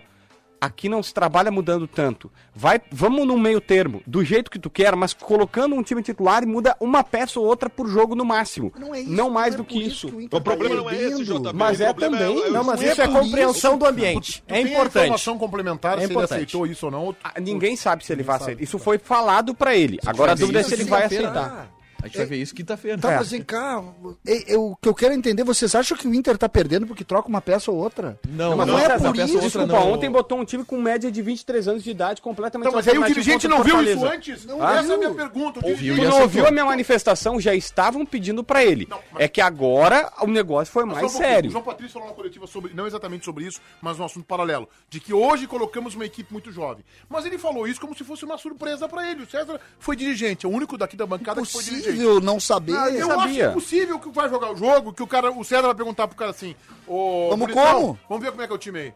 [0.58, 2.32] aqui não se trabalha mudando tanto.
[2.54, 6.42] Vai, vamos no meio termo, do jeito que tu quer, mas colocando um time titular
[6.42, 8.72] e muda uma peça ou outra por jogo no máximo.
[8.78, 11.22] Não, é isso, mais é do que isso o O problema não é esse.
[11.24, 11.52] JB.
[11.52, 14.42] Mas é problema também, Não, mas é isso é compreensão isso, do ambiente.
[14.46, 14.96] Tu É tem a importante.
[15.04, 16.32] informação complementar É se ele importante.
[16.34, 17.04] aceitou isso ou não?
[17.06, 18.62] ou tu- Ah, Ninguém sabe se ele vai aceitar.
[18.62, 19.98] Isso foi falado pra ele.
[20.06, 21.68] Agora a dúvida é se ele vai aceitar.
[22.04, 22.98] A gente vai ver isso quinta-feira.
[22.98, 23.16] Tá, É.
[23.16, 23.82] mas vem cá,
[24.26, 27.28] é o que eu quero entender, vocês acham que o Inter tá perdendo porque troca
[27.28, 28.18] uma peça ou outra?
[28.28, 29.34] Não, mas não, não é essa por peça isso.
[29.36, 29.92] outra Desculpa, não.
[29.92, 32.98] ontem botou um time com média de 23 anos de idade completamente Então, mas aí
[32.98, 34.44] o dirigente não viu isso antes?
[34.44, 34.92] Não Essa viu.
[34.92, 35.60] é a minha pergunta.
[35.66, 37.40] Ouviu Tu não não ouviu a minha manifestação?
[37.40, 38.86] Já estavam pedindo pra ele.
[39.18, 41.22] É que agora o negócio foi Só um mais pouquinho.
[41.22, 41.50] O sério.
[41.50, 44.68] João Patrício falou na coletiva sobre, não exatamente sobre isso, mas um assunto paralelo.
[44.90, 46.84] De que hoje colocamos uma equipe muito jovem.
[47.08, 49.22] Mas ele falou isso como se fosse uma surpresa pra ele.
[49.22, 51.93] O César foi dirigente, é o único daqui da bancada que foi dirigente.
[51.96, 52.76] Possível não saber.
[52.76, 53.44] Ah, eu sabia.
[53.48, 56.16] acho impossível que vai jogar o jogo, que o cara, o César vai perguntar pro
[56.16, 56.54] cara assim,
[56.86, 57.98] ô, Vamos como?
[58.08, 58.94] Vamos ver como é que é o time aí.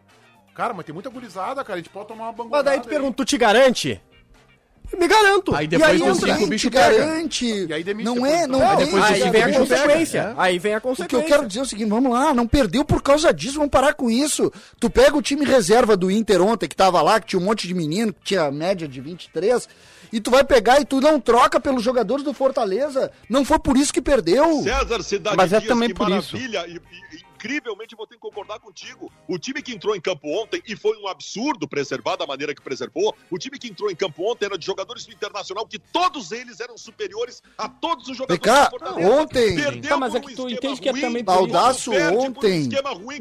[0.55, 2.55] Cara, mas tem muita gurizada, cara, a gente pode tomar uma banguada.
[2.57, 4.01] Mas daí tu pergunta, tu te garante?
[4.97, 5.55] Me garanto.
[5.55, 6.97] Aí depois e aí, entra- o bicho te pega.
[7.05, 7.45] garante.
[7.45, 8.85] E aí demite não é, não Aí é.
[8.85, 9.59] depois Aí vem a pega.
[9.59, 10.17] consequência.
[10.19, 10.33] É.
[10.35, 11.27] Aí vem a O que eu consequência.
[11.27, 14.09] quero dizer é o seguinte, vamos lá, não perdeu por causa disso, vamos parar com
[14.09, 14.51] isso.
[14.79, 17.67] Tu pega o time reserva do Inter ontem, que tava lá, que tinha um monte
[17.67, 19.69] de menino, que tinha média de 23,
[20.11, 23.11] e tu vai pegar e tu não troca pelos jogadores do Fortaleza.
[23.29, 24.61] Não foi por isso que perdeu.
[24.63, 26.35] César Cidade Mas é Dias, também que por isso.
[26.35, 26.65] maravilha.
[26.67, 26.75] E,
[27.15, 29.09] e- incrivelmente vou ter que concordar contigo.
[29.25, 32.61] O time que entrou em campo ontem, e foi um absurdo preservar da maneira que
[32.61, 36.33] preservou, o time que entrou em campo ontem era de jogadores do Internacional, que todos
[36.33, 39.09] eles eram superiores a todos os jogadores Vem cá, do Fortaleza.
[39.09, 41.39] ontem- Perdeu Tá, mas é um que tu entende que é também por isso.
[41.47, 42.69] Baldaço um ontem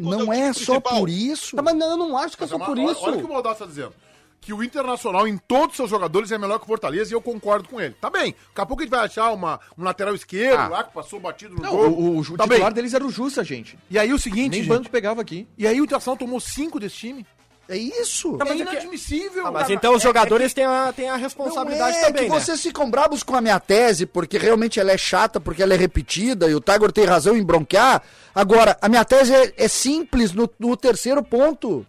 [0.03, 1.55] quando não é é só por isso.
[1.55, 3.01] Tá, mas eu não acho que é só é uma- por isso.
[3.03, 3.95] Olha o que o Baldassi tá dizendo.
[4.41, 7.21] Que o Internacional, em todos os seus jogadores, é melhor que o Fortaleza e eu
[7.21, 7.95] concordo com ele.
[8.01, 8.33] Tá bem.
[8.49, 10.69] Daqui a pouco a gente vai achar uma, um lateral esquerdo Ah.
[10.69, 12.01] lá que passou batido no Não, jogo.
[12.01, 12.73] o, o, o tá titular bem.
[12.75, 13.79] deles era o Jussa, gente.
[13.91, 15.47] E aí o seguinte, Nem gente, banco pegava aqui.
[15.59, 17.27] e aí o Internacional tomou cinco desse time.
[17.71, 18.39] É isso.
[18.49, 19.47] é inadmissível.
[19.47, 19.75] Ah, mas cara.
[19.75, 22.41] então os É- jogadores têm, a, têm a Não responsabilidade é também, que né?
[22.41, 25.77] vocês ficam bravos com a minha tese, porque realmente ela é chata, porque ela é
[25.77, 28.03] repetida, e o Tiger tem razão em bronquear.
[28.35, 31.85] Agora, a minha tese é, é simples no, no terceiro ponto.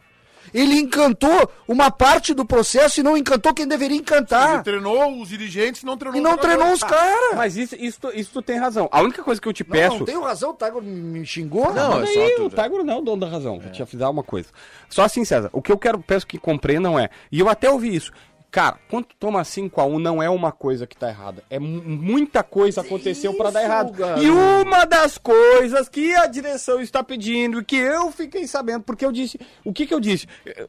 [0.53, 4.63] Ele encantou uma parte do processo e não encantou quem deveria Ele encantar.
[4.63, 7.35] treinou os dirigentes e não treinou E não treinou os caras.
[7.35, 8.87] Mas isso, isso, tu- isso tu tem razão.
[8.91, 9.97] A única coisa que eu te Não, peço.
[9.99, 11.73] não tenho razão, o Tiger me xingou.
[11.73, 12.45] Não, Mas é só aí, tudo.
[12.47, 13.59] o Tiger não é o dono da razão.
[13.59, 14.49] Vou te avisar uma coisa.
[14.89, 17.95] Só assim, César, o que eu quero, peço que compreendam é, e eu até ouvi
[17.95, 18.11] isso,
[18.51, 21.43] cara, quando tu toma 5x1 não é uma coisa que tá errada.
[21.49, 23.91] É mu- muita coisa aconteceu pra dar errado.
[23.91, 24.23] garoto.
[24.23, 29.05] E uma das coisas que a direção está pedindo, e que eu fiquei sabendo, porque
[29.05, 30.27] eu disse, o que que eu disse?
[30.45, 30.67] Eu,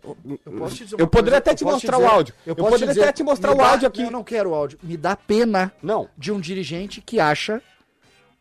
[0.69, 2.35] te eu poderia até te eu mostrar te o áudio.
[2.47, 4.03] Eu, poderia dizer, até te mostrar o dá- áudio aqui.
[4.03, 4.79] Eu não quero o áudio.
[4.83, 6.09] Me dá pena Não.
[6.19, 7.63] de um dirigente que acha,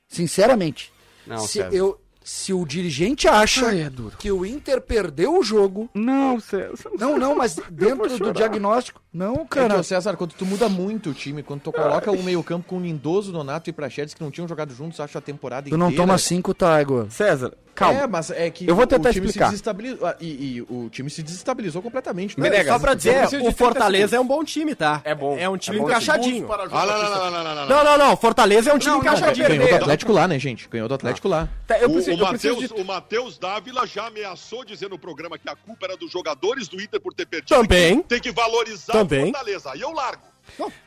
[0.08, 0.91] sinceramente,
[1.25, 4.15] Não, se, eu, se o dirigente acha Ai, é duro.
[4.17, 5.89] que o Inter perdeu o jogo.
[5.95, 6.91] Não, César.
[6.99, 9.01] Não, não, mas dentro do diagnóstico.
[9.11, 9.81] Não, É que, cara.
[9.81, 13.69] César, quando tu muda muito o time, quando tu coloca o meio-campo com Lindoso, Donato
[13.69, 16.03] e Prachedes que não tinham jogado juntos, acho a temporada Tu não inteira.
[16.03, 17.09] toma cinco, Tiger.
[17.09, 17.99] César, calma.
[18.01, 19.45] É, mas é que Eu vou tentar o time explicar.
[19.47, 20.07] se desestabilizou.
[20.07, 22.39] ah, E, e o time se desestabilizou completamente.
[22.39, 22.49] né?
[22.49, 25.01] Menegas, Só pra dizer, preciso o 30 Fortaleza é um bom time, tá?
[25.03, 25.37] É bom.
[25.37, 26.45] É um time É encaixadinho.
[26.47, 27.67] Para Ah, não, não, não, não, não, não, não.
[27.67, 28.17] Não, não, não.
[28.17, 29.47] Fortaleza é um time Não, não, encaixadinho.
[29.47, 30.67] Ganhou do Atlético lá, né, gente?
[30.69, 31.47] Ganhou do Atlético lá.
[31.65, 32.81] Tá, eu O- preciso, o, eu preciso Matheus, de...
[32.81, 36.81] o Matheus Dávila já ameaçou dizer no programa que a culpa era dos jogadores do
[36.81, 37.49] Inter por ter perdido.
[37.55, 38.01] Também.
[38.01, 39.21] que Tem que valorizar Também.
[39.23, 39.71] o Fortaleza.
[39.71, 40.23] Aí eu largo.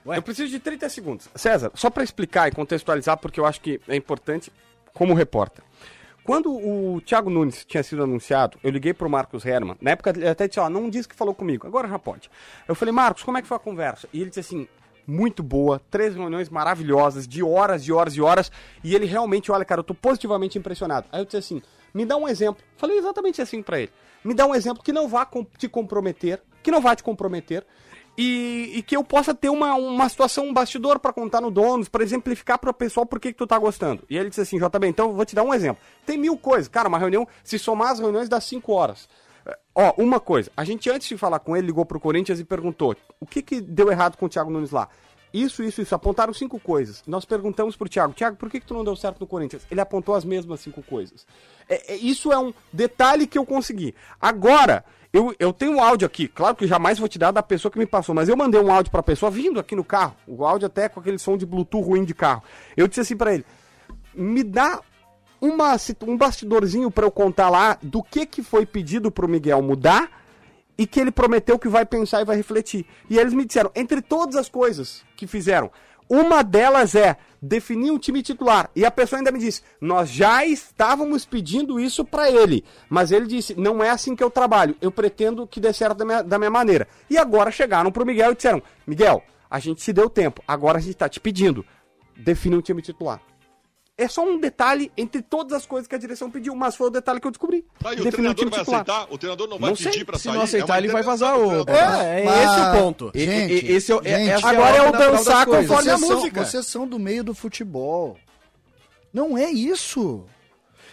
[0.07, 1.29] Eu preciso de 30 segundos.
[1.37, 4.53] César, só pra explicar e contextualizar, porque eu acho que é importante
[4.93, 5.63] como repórter.
[6.25, 9.77] Quando o Thiago Nunes tinha sido anunciado, eu liguei pro Marcos Herman.
[9.81, 12.31] Na época ele até disse, ó, não disse que falou comigo, agora já pode.
[12.69, 14.09] Eu falei, Marcos, como é que foi a conversa?
[14.13, 14.69] E ele disse assim,
[15.07, 18.53] muito boa, três reuniões maravilhosas, de horas e horas e horas.
[18.85, 21.07] E ele realmente, olha, cara, eu tô positivamente impressionado.
[21.11, 22.63] Aí eu disse assim, me dá um exemplo.
[22.77, 23.93] Falei exatamente assim pra ele.
[24.25, 27.67] Me dá um exemplo que não vá te comprometer que não vai te comprometer.
[28.17, 31.89] E, e que eu possa ter uma, uma situação, um bastidor pra contar no donos,
[31.89, 34.05] pra exemplificar pro pessoal por que, que tu tá gostando.
[34.09, 35.83] E ele disse assim, JB, então eu vou te dar um exemplo.
[36.05, 36.69] Tem mil coisas.
[36.69, 39.09] Cara, uma reunião, se somar as reuniões, dá cinco horas.
[39.47, 40.51] É, Ó, uma coisa.
[40.57, 43.61] A gente, antes de falar com ele, ligou pro Corinthians e perguntou: o que que
[43.61, 44.89] deu errado com o Thiago Nunes lá?
[45.33, 45.95] Isso, isso, isso.
[45.95, 47.03] Apontaram cinco coisas.
[47.07, 49.67] Nós perguntamos pro Thiago: Thiago, por que, que tu não deu certo no Corinthians?
[49.71, 51.27] Ele apontou as mesmas cinco coisas.
[51.69, 53.95] É, é- isso é um detalhe que eu consegui.
[54.21, 56.29] Agora, eu, eu tenho um áudio aqui.
[56.29, 58.71] Claro que jamais vou te dar da pessoa que me passou, mas eu mandei um
[58.71, 60.17] áudio pra pessoa vindo aqui no carro.
[60.27, 62.43] O áudio até com aquele som de Bluetooth ruim de carro.
[62.77, 63.45] Eu disse assim pra ele:
[64.15, 64.81] me dá
[65.41, 65.75] uma,
[66.07, 70.22] um bastidorzinho pra eu contar lá do que, que foi pedido pro Miguel mudar
[70.77, 72.87] e que ele prometeu que vai pensar e vai refletir.
[73.09, 75.71] E eles me disseram, entre todas as coisas que fizeram,
[76.09, 78.71] uma delas é definir um time titular.
[78.77, 82.65] E a pessoa ainda me disse, nós já estávamos pedindo isso pra ele.
[82.89, 84.77] Mas ele disse, não é assim que eu trabalho.
[84.81, 86.87] Eu pretendo que dê certo da minha, da minha maneira.
[87.09, 90.81] E agora chegaram pro Miguel e disseram, Miguel, a gente te deu tempo, agora a
[90.81, 91.65] gente tá te pedindo.
[92.17, 93.21] Define um time titular.
[93.99, 96.91] É só um detalhe entre todas as coisas que a direção pediu, mas foi o
[96.91, 97.63] detalhe que eu descobri.
[97.79, 98.81] Tá, e o um treinador time vai titular.
[98.81, 99.07] aceitar?
[99.13, 100.05] O treinador não vai Não pedir sei.
[100.05, 100.35] pra Se sair?
[100.35, 101.69] não aceitar, É ele vai vazar, treinador.
[101.69, 103.11] É, é Mas- esse o ponto.
[103.15, 105.99] E- Gente, e- esse é, o- é- gente, essa agora é o dançar conforme a
[105.99, 106.45] música.
[106.45, 108.17] vocês são do meio do futebol.
[109.13, 110.25] Não é isso.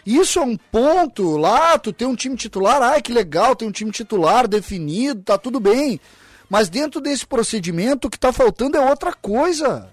[0.05, 3.71] Isso é um ponto lá, tu tem um time titular, ai que legal, tem um
[3.71, 6.01] time titular definido, tá tudo bem.
[6.49, 9.89] Mas dentro desse procedimento o que tá faltando é outra coisa.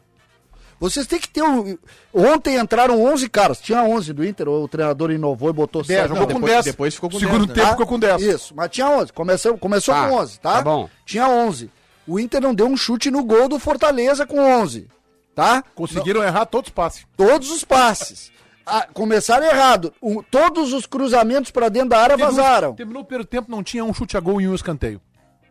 [0.78, 1.78] Vocês têm que ter um...
[2.12, 6.08] Ontem entraram 11 caras, tinha 11 do Inter, o treinador inovou e botou 10, sete.
[6.08, 6.64] jogou Não, com depois- 10.
[6.66, 7.54] depois ficou com Segundo 10, né?
[7.54, 7.70] tempo Tá?
[7.72, 8.22] ficou com 10.
[8.22, 9.12] Isso, mas tinha 11.
[9.12, 10.52] Começou, começou Tá, com 11, tá?
[10.52, 10.88] tá bom.
[11.06, 11.70] Tinha 11.
[12.06, 14.86] O Inter não deu um chute no gol do Fortaleza com 11,
[15.34, 15.64] tá?
[15.74, 17.06] Conseguiram errar todos os passes.
[17.16, 18.30] Todos os passes.
[18.64, 19.92] Ah, começaram errado.
[20.00, 23.84] O- todos os cruzamentos pra dentro da área vazaram, Terminou o primeiro tempo, não tinha
[23.84, 25.00] um chute a gol e um escanteio.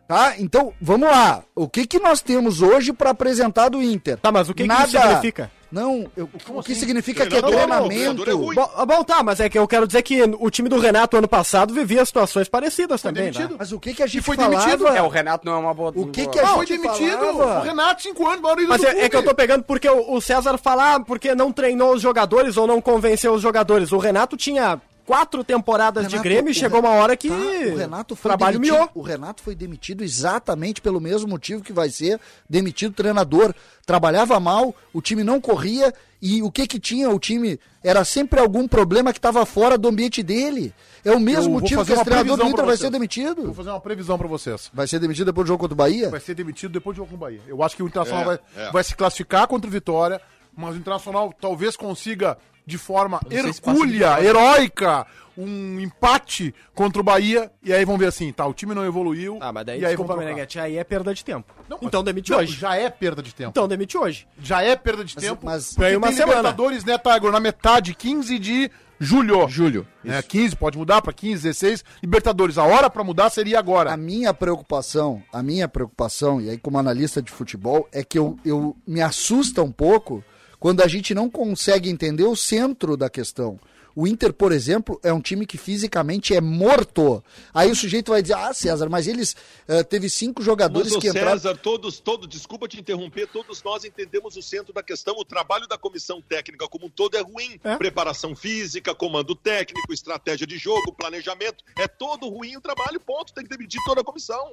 [0.06, 0.34] Tá?
[0.38, 1.42] Então, vamos lá.
[1.54, 4.16] O que que nós temos hoje pra apresentar do Inter?
[4.18, 5.50] Tá, mas o que, que isso significa?
[5.70, 6.80] Não, eu- o que assim?
[6.80, 7.88] significa que é treinamento.
[7.88, 8.54] treinador é ruim.
[8.54, 11.16] Bom, ah, bom, tá, mas é que eu quero dizer que o time do Renato
[11.16, 13.50] ano passado vivia situações parecidas também, demitido.
[13.50, 13.56] né?
[13.58, 14.56] Mas o que que a gente foi falava?
[14.56, 14.86] demitido?
[14.86, 15.92] É, o Renato não é uma boa.
[15.94, 17.18] O que que a Não, gente foi demitido.
[17.18, 17.60] falava?
[17.60, 19.88] O Renato, 5 anos, maior ídolo Mas do é, é que eu tô pegando porque
[19.88, 23.90] o, o César fala ah, porque não treinou os jogadores ou não convenceu os jogadores.
[23.90, 27.28] O Renato tinha quatro temporadas de Renato- Grêmio e o chegou Re- uma hora que
[27.28, 28.90] Tá, o Renato foi trabalho demitido, miou.
[28.94, 33.54] O Renato foi demitido exatamente pelo mesmo motivo que vai ser demitido o treinador.
[33.86, 38.40] Trabalhava mal, o time não corria e o que que tinha o time era sempre
[38.40, 40.74] algum problema que estava fora do ambiente dele.
[41.04, 43.54] É o mesmo vou motivo que esse uma treinador do Inter vai ser Vou demitido.
[43.54, 44.68] fazer uma previsão pra vocês.
[44.74, 46.10] Vai ser demitido depois do jogo contra o Bahia?
[46.10, 47.40] Vai ser demitido depois do jogo com o Bahia.
[47.46, 48.72] Eu acho que o Internacional É, vai, é.
[48.72, 50.20] vai se classificar contra o Vitória,
[50.56, 52.36] mas o Internacional talvez consiga,
[52.66, 55.06] de forma hercúlea, heróica,
[55.38, 57.50] um empate contra o Bahia.
[57.62, 59.38] E aí vão ver assim, tá, o time não evoluiu.
[59.40, 60.16] Ah, mas daí, e aí desculpa.
[60.16, 61.54] Meneghete, aí é perda de tempo.
[61.68, 62.56] Não, então mas- demite não, hoje.
[62.58, 63.50] Já é perda de tempo.
[63.50, 64.26] Então demite hoje.
[64.42, 65.46] Já é perda de Mas- tempo.
[65.46, 66.38] mas- Tem uma tem semana.
[66.38, 67.30] Libertadores, né, Tiger?
[67.32, 69.46] Na metade, 15 de julho.
[69.46, 69.86] Julho.
[70.04, 71.84] É, 15, pode mudar pra 15, 16.
[72.02, 73.92] Libertadores, a hora pra mudar seria agora.
[73.92, 78.38] A minha preocupação, a minha preocupação, e aí como analista de futebol, é que eu,
[78.44, 80.24] eu me assusta um pouco
[80.58, 83.58] quando a gente não consegue entender o centro da questão.
[83.96, 87.24] O Inter, por exemplo, é um time que fisicamente é morto.
[87.54, 89.34] Aí o sujeito vai dizer, ah, César, mas eles
[89.66, 91.30] eh, teve cinco jogadores Mas que entraram.
[91.30, 95.16] César, todos, todos, desculpa te interromper, todos nós entendemos o centro da questão.
[95.16, 97.58] O trabalho da comissão técnica como um todo é ruim.
[97.64, 97.76] É.
[97.76, 101.64] Preparação física, comando técnico, estratégia de jogo, planejamento.
[101.78, 103.32] É todo ruim o trabalho, ponto.
[103.32, 104.52] Tem que demitir toda a comissão.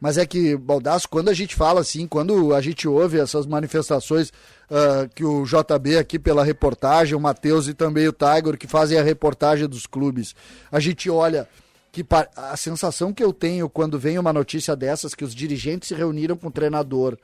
[0.00, 4.32] Mas é que, Baldasso, quando a gente fala assim, quando a gente ouve essas manifestações
[4.70, 8.98] ah, que o JB aqui pela reportagem, o Matheus e também o Tiger, que fazem
[8.98, 10.34] a reportagem dos clubes,
[10.70, 11.48] a gente olha
[11.92, 15.94] que a sensação que eu tenho quando vem uma notícia dessas, que os dirigentes se
[15.94, 17.18] reuniram com o treinador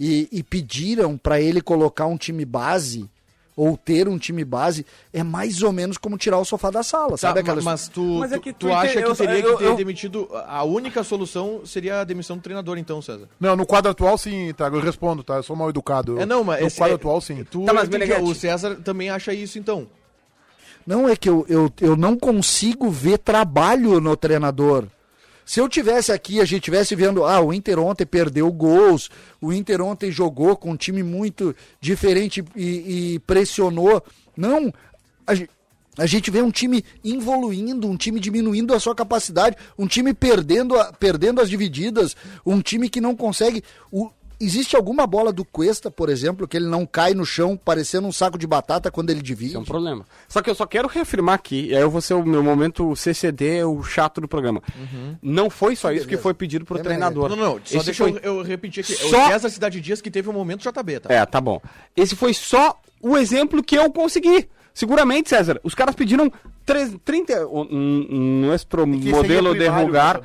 [0.00, 3.08] e, e pediram para ele colocar um time base,
[3.56, 7.12] ou ter um time base, é mais ou menos como tirar o sofá da sala,
[7.12, 7.40] Tá, sabe?
[7.40, 7.56] Aquela...
[7.62, 9.70] ma- mas tu, Mas é que tu tu acha que eu- teria eu- que ter
[9.70, 10.28] eu- demitido.
[10.46, 13.26] A única solução seria a demissão do treinador, então, César.
[13.40, 14.66] Não, no quadro atual sim, tá?
[14.66, 15.36] Eu respondo, tá?
[15.36, 16.20] Eu sou mal educado.
[16.20, 16.60] É, não, mas.
[16.60, 17.42] No esse- quadro é- atual sim.
[17.50, 19.86] Tu, Tá, mas, Meneghetti- o César também acha isso, então.
[20.86, 24.86] Não, é que eu, eu, eu não consigo ver trabalho no treinador.
[25.48, 29.08] Se eu tivesse aqui, a gente tivesse vendo, ah, o Inter ontem perdeu gols,
[29.40, 34.02] o Inter ontem jogou com um time muito diferente e, e pressionou.
[34.36, 34.74] Não,
[35.24, 35.48] a, ge-
[35.96, 40.76] a gente vê um time evoluindo, um time diminuindo a sua capacidade, um time perdendo,
[40.78, 43.62] a- perdendo as divididas, um time que não consegue.
[43.92, 48.06] O, existe alguma bola do Cuesta, por exemplo, que ele não cai no chão parecendo
[48.06, 49.50] um saco de batata quando ele divide?
[49.50, 50.04] Isso é um problema.
[50.28, 52.94] Só que eu só quero reafirmar aqui, e aí eu vou ser o meu momento
[52.96, 54.62] CCD, o chato do programa.
[55.22, 57.28] Não foi só isso que foi pedido pro É, treinador.
[57.30, 58.20] Não, não, só Esse deixa foi...
[58.22, 58.94] eu, eu repetir aqui.
[58.94, 61.14] Só- O César Cidade Dias que teve um momento JB, tá?
[61.14, 61.60] É, tá bom.
[61.96, 64.48] Esse foi só o exemplo que eu consegui.
[64.74, 66.30] Seguramente, César, os caras pediram
[66.66, 67.46] tre- 30.
[67.46, 70.20] o- n- n- Nuestro que esse aí é modelo de primário, jogar.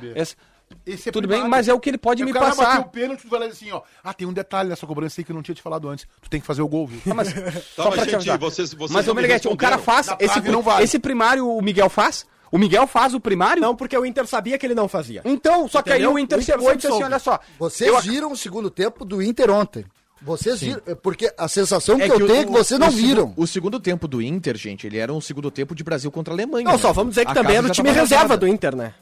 [0.86, 2.80] Esse- é Tudo bem, mas é o que ele pode me o cara passar.
[2.80, 3.82] o pênalti, tu vai lá e diz assim, ó.
[4.02, 6.06] Ah, tem um detalhe nessa cobrança aí que eu não tinha te falado antes.
[6.20, 7.00] Tu tem que fazer o gol, viu?
[7.14, 7.28] Mas,
[7.76, 8.38] só mas, pra te gente, avisar.
[8.38, 10.06] vocês- vocês mas, ô me Meneghetti, o cara faz.
[10.08, 10.84] Na Esse, não vale.
[10.84, 12.26] esse primário o Miguel faz?
[12.50, 13.62] O Miguel faz o primário?
[13.62, 15.22] Não, porque o Inter sabia que ele não fazia.
[15.24, 16.14] Então, só que aí Entendeu?
[16.14, 17.40] o Inter O Inter chegou e disse assim: olha só.
[17.58, 19.86] Vocês eu- viram o segundo tempo do Inter ontem.
[20.24, 22.86] Vocês viram, é porque a sensação que, É eu o- tenho é que vocês não
[22.86, 23.34] o viram.
[23.36, 26.36] O segundo tempo do Inter, gente, ele era um segundo tempo de Brasil contra a
[26.36, 26.64] Alemanha.
[26.64, 26.78] Não, né?
[26.78, 28.94] só vamos dizer que A também era o time reserva do Inter, né?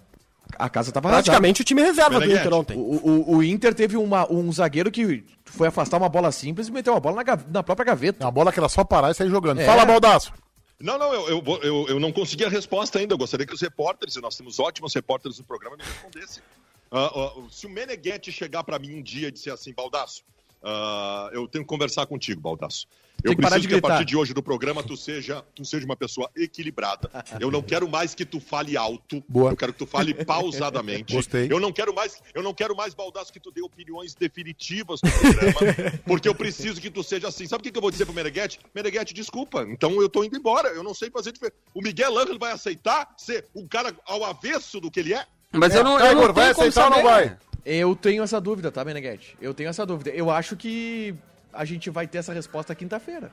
[0.60, 1.24] A casa tava arrasada.
[1.24, 2.76] Praticamente o time reserva do Inter ontem.
[2.76, 6.72] O, o, o Inter teve uma- um zagueiro que foi afastar uma bola simples e
[6.72, 8.24] meteu uma bola na, na própria É gaveta.
[8.24, 9.60] uma bola que era só parar e sair jogando.
[9.60, 9.66] É.
[9.66, 10.32] Fala, Baldaço.
[10.80, 13.12] Não, não, eu, eu, eu, eu não consegui a resposta ainda.
[13.14, 16.42] Eu gostaria que os repórteres, e nós temos ótimos repórteres no programa, me respondessem.
[16.90, 20.22] Ah, ah, se o Meneghetti chegar para mim um dia e disser assim, Baldaço,
[20.62, 22.86] ah, eu tenho que conversar contigo, Baldaço.
[23.22, 26.30] Eu preciso que a partir de hoje do programa tu seja, tu seja uma pessoa
[26.36, 27.10] equilibrada.
[27.38, 29.22] Eu não quero mais que tu fale alto.
[29.28, 29.52] Boa.
[29.52, 31.14] Eu quero que tu fale pausadamente.
[31.14, 31.48] Gostei.
[31.50, 35.10] Eu não quero mais, eu não quero mais Baldaço que tu dê opiniões definitivas no
[35.10, 35.74] programa,
[36.06, 37.46] porque eu preciso que tu seja assim.
[37.46, 38.60] Sabe o que, que eu vou dizer pro Meneghetti?
[38.74, 39.66] Meneghetti, desculpa.
[39.68, 40.68] Então eu tô indo embora.
[40.68, 41.56] Eu não sei fazer diferença.
[41.74, 45.26] O Miguel Angel vai aceitar ser um cara ao avesso do que ele é?
[45.52, 47.36] Mas eu não, eu não Igor, vai tenho como aceitar ou não vai?
[47.64, 49.36] Eu tenho essa dúvida, tá, Meneghete?
[49.40, 50.10] Eu tenho essa dúvida.
[50.10, 51.14] Eu acho que
[51.52, 53.30] a gente vai ter essa resposta quinta-feira.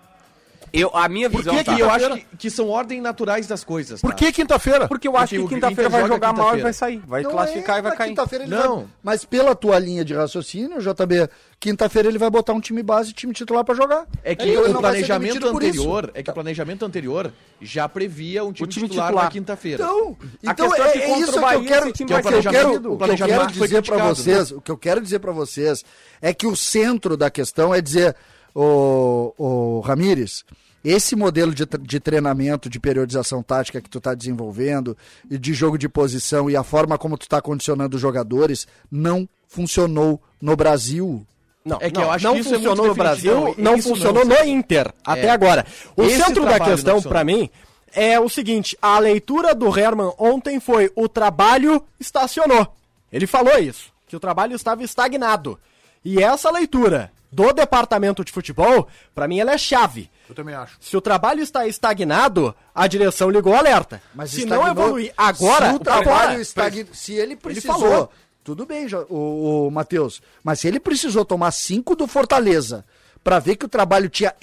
[0.74, 1.78] Eu, a minha Por visão que tá?
[1.80, 4.02] Eu acho que, que são ordens naturais das coisas.
[4.02, 4.16] Por tá?
[4.18, 4.88] que quinta-feira?
[4.88, 7.02] Porque eu acho Porque que quinta-feira vai joga jogar mal e vai sair.
[7.08, 8.10] Vai Não classificar é, e vai na cair.
[8.10, 8.76] quinta-feira ele Não.
[8.78, 13.12] vai- Mas pela tua linha de raciocínio, JB, quinta-feira ele vai botar um time base
[13.12, 14.06] e time titular pra jogar.
[14.24, 18.52] É que ele o planejamento por anterior, é que o planejamento anterior já previa um
[18.52, 19.26] time, time titular, titular.
[19.26, 19.84] na quinta-feira.
[19.84, 22.98] Então, A então é, é é isso que eu quero, que eu quero, planejamento- o
[22.98, 25.84] que eu quero dizer pra criticado, vocês, o que eu quero dizer para vocês
[26.22, 28.16] é que o centro da questão é dizer,
[28.54, 30.44] o, o Ramires,
[30.84, 34.96] esse modelo de, de treinamento, de periodização tática que tu tá desenvolvendo,
[35.30, 39.28] e de jogo de posição e a forma como tu tá condicionando os jogadores, não
[39.48, 41.26] funcionou no Brasil.
[41.66, 43.82] Não, É que não, eu acho não que isso é funcionou muito no Brasil, não
[43.82, 45.30] funcionou não, no Inter até É.
[45.30, 45.66] agora.
[45.96, 47.50] O Esse centro da questão, pra mim,
[47.94, 52.74] é o seguinte: a leitura do Herman ontem foi o trabalho estacionou.
[53.12, 55.60] Ele falou isso, que o trabalho estava estagnado.
[56.06, 60.10] E essa leitura do departamento de futebol, pra mim, ela é chave.
[60.30, 60.78] Eu também acho.
[60.80, 64.02] Se o trabalho está estagnado, a direção ligou o alerta.
[64.14, 68.12] Mas Se não evoluir agora, se o trabalho estagna, se ele precisou, falou.
[68.44, 72.86] tudo bem, o, o Matheus, mas se ele precisou tomar cinco do Fortaleza
[73.28, 74.34] pra ver que o trabalho tinha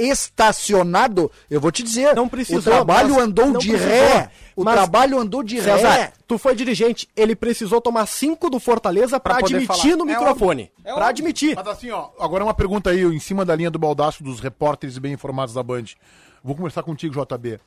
[0.45, 3.89] estacionado, eu vou te dizer, Não precisou, o trabalho mas- andou de precisou.
[3.89, 6.13] ré, o trabalho andou de César, ré.
[6.29, 9.97] tu foi dirigente, ele precisou tomar cinco do Fortaleza poder admitir falar.
[9.97, 10.71] no É microfone.
[10.81, 11.09] É pra óbvio.
[11.09, 11.57] admitir.
[11.57, 14.99] Mas assim, ó, agora uma pergunta aí, em cima da linha do baldaço dos repórteres
[14.99, 15.85] bem informados da Band.
[16.43, 17.59] Vou conversar contigo, JB.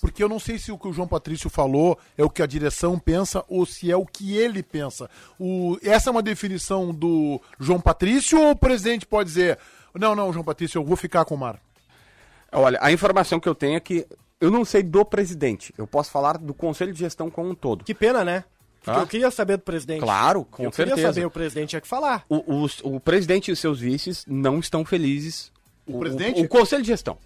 [0.00, 2.46] Porque eu não sei se o que o João Patrício falou é o que a
[2.46, 5.08] direção pensa ou se é o que ele pensa.
[5.40, 9.58] O, essa é uma definição do João Patrício ou o presidente pode dizer:
[9.98, 11.60] não, não, João Patrício, eu vou ficar com o Mar?
[12.52, 14.06] Olha, a informação que eu tenho é que
[14.40, 15.74] eu não sei do presidente.
[15.76, 17.84] Eu posso falar do conselho de gestão como um todo.
[17.84, 18.44] Que pena, né?
[18.82, 19.02] Porque Ah.
[19.02, 20.00] eu queria saber do presidente.
[20.00, 20.94] Claro, com eu certeza.
[20.96, 22.24] queria saber, o presidente tinha que falar.
[22.28, 25.50] O, os- o presidente e os seus vices não estão felizes.
[25.86, 26.40] O presidente?
[26.40, 27.18] O, conselho de gestão.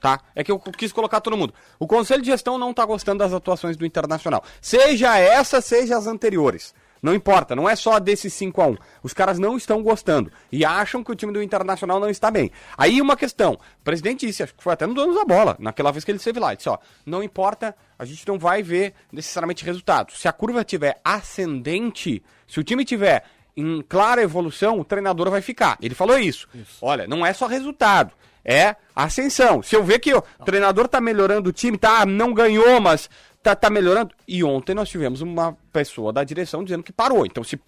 [0.00, 0.20] Tá?
[0.34, 1.54] É que eu quis colocar todo mundo.
[1.78, 4.42] O conselho de gestão não tá gostando das atuações do Internacional.
[4.60, 6.74] Seja essa, seja as anteriores.
[7.02, 10.64] Não importa, não é só desse 5 a 1 Os caras não estão gostando e
[10.64, 12.52] acham que o time do Internacional não está bem.
[12.78, 13.54] Aí uma questão.
[13.54, 16.18] O presidente disse, acho que foi até no dono da bola, naquela vez que ele
[16.18, 16.54] esteve lá.
[16.54, 20.20] Disse, ó, não importa, a gente não vai ver necessariamente resultados.
[20.20, 23.24] Se a curva tiver ascendente, se o time tiver
[23.56, 25.76] em clara evolução, o treinador vai ficar.
[25.82, 26.48] Ele falou isso.
[26.80, 28.12] Olha, não é só resultado,
[28.44, 29.62] é ascensão.
[29.62, 33.08] Se eu ver que o treinador tá melhorando o time, tá, não ganhou, mas
[33.42, 34.14] tá, tá melhorando.
[34.26, 37.26] E ontem nós tivemos uma pessoa da direção dizendo que parou.
[37.26, 37.58] Então, se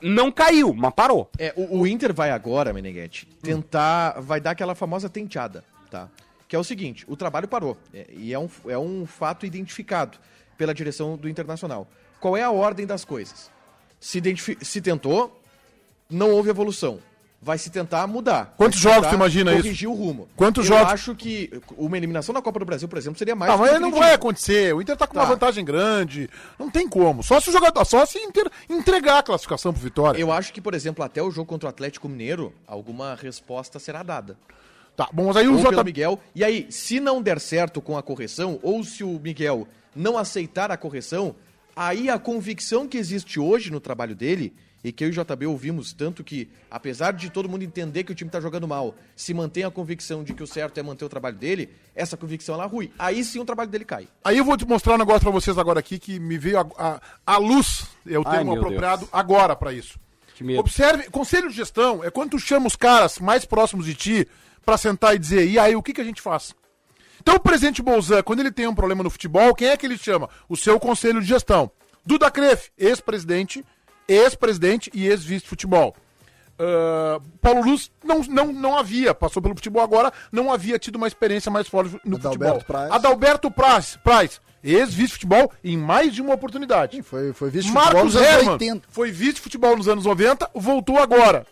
[0.00, 1.30] não caiu, mas parou.
[1.38, 4.20] É, o, o Inter vai agora, Meneghetti, tentar.
[4.20, 6.08] Vai dar aquela famosa tenteada, tá?
[6.48, 7.76] Que é o seguinte: o trabalho parou.
[7.92, 10.18] é, e é um, é um fato identificado
[10.56, 11.88] pela direção do Internacional.
[12.20, 13.50] Qual é a ordem das coisas?
[14.00, 14.20] Se,
[14.60, 15.40] se tentou,
[16.08, 17.00] não houve evolução.
[17.44, 18.54] Vai se tentar mudar.
[18.56, 19.62] Quantos jogos tu imagina isso?
[19.62, 20.26] corrigir o rumo.
[20.34, 20.92] Quantos Eu jogos?
[20.94, 23.78] acho que uma eliminação na Copa do Brasil, por exemplo, seria mais Ah, do mas
[23.80, 24.74] não vai acontecer.
[24.74, 25.28] O Inter tá com uma Tá.
[25.30, 26.30] vantagem grande.
[26.58, 27.22] Não tem como.
[27.22, 30.18] Só se o jogador, só se Inter entregar a classificação pro Vitória.
[30.18, 34.02] Eu acho que, por exemplo, até o jogo contra o Atlético Mineiro, alguma resposta será
[34.02, 34.38] dada.
[34.96, 35.84] Tá, bom, mas aí o ou pelo J...
[35.84, 36.18] Miguel.
[36.34, 40.70] E aí, se não der certo com a correção, ou se o Miguel não aceitar
[40.70, 41.34] a correção,
[41.76, 44.54] aí a convicção que existe hoje no trabalho dele,
[44.84, 48.12] e que eu e o JB ouvimos tanto que, apesar de todo mundo entender que
[48.12, 51.06] o time tá jogando mal, se mantém a convicção de que o certo é manter
[51.06, 52.92] o trabalho dele, essa convicção ela é ruim.
[52.98, 54.06] Aí sim o trabalho dele cai.
[54.22, 56.66] Aí eu vou te mostrar um negócio pra vocês agora aqui que me veio a,
[56.76, 59.10] a, a luz, é o termo apropriado Deus.
[59.12, 59.98] agora pra isso.
[60.58, 64.28] Observe, conselho de gestão é quando tu chama os caras mais próximos de ti
[64.66, 66.54] pra sentar e dizer, e aí, o que, que a gente faz?
[67.20, 69.96] Então o presidente Bolzan, quando ele tem um problema no futebol, quem é que ele
[69.96, 70.28] chama?
[70.48, 71.70] O seu conselho de gestão.
[72.04, 73.64] Duda Cref, ex-presidente,
[74.08, 75.94] ex-presidente e ex-vice de futebol.
[76.58, 81.08] Ah, Paulo Luz não, não, não havia, passou pelo futebol agora, não havia tido uma
[81.08, 82.64] experiência mais forte no Adalberto futebol.
[82.64, 82.92] Praz.
[82.92, 86.96] Adalberto Praz, Praz ex-vice de futebol em mais de uma oportunidade.
[86.96, 88.88] Sim, foi, foi vice-futebol Marcos nos anos Herman 80.
[88.88, 91.46] foi vice-futebol nos anos 90, voltou agora.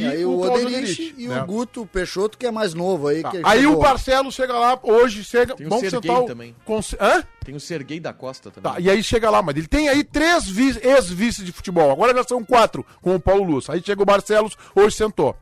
[0.00, 1.42] E, aí o Claudio Oderich e né?
[1.42, 3.22] o Guto Peixoto, que é mais novo aí.
[3.22, 3.30] Tá.
[3.30, 3.76] que Aí chegou.
[3.76, 5.54] o Barcelos chega lá, hoje chega.
[5.54, 6.26] Tem o vamos Serguei sentar o.
[6.26, 6.54] também.
[6.64, 7.24] conse- Hã?
[7.44, 8.72] Tem o Serguei da Costa também.
[8.72, 11.90] Tá, e aí chega lá, mas ele tem aí três vice- ex-vices de futebol.
[11.90, 13.70] Agora já são quatro com o Paulo Luz.
[13.70, 15.36] Aí chega o Barcelos, hoje sentou.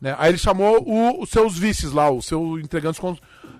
[0.00, 0.14] Né?
[0.18, 3.16] Aí ele chamou o- os seus vices lá, os seus integrantes con-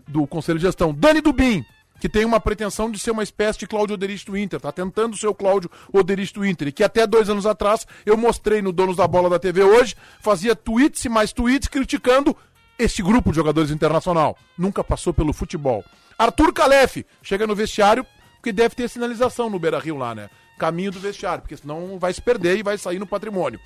[0.07, 0.95] do Conselho de Gestão.
[0.95, 1.65] Dani Dubin,
[2.01, 4.61] que tem uma pretensão de ser uma espécie de Cláudio Oderich do Inter.
[4.61, 6.69] Tá tentando ser o Cláudio Oderich do Inter.
[6.69, 9.97] E que até dois anos atrás eu mostrei no Donos da Bola da TV hoje,
[10.21, 12.37] fazia tweets e mais tweets criticando
[12.79, 14.39] este grupo de jogadores internacional.
[14.57, 15.85] Nunca passou pelo futebol.
[16.17, 20.31] Arthur Calef chega no vestiário, porque deve ter sinalização no Beira Rio lá, né?
[20.59, 23.61] Caminho do vestiário, porque senão vai se perder e vai sair no patrimônio.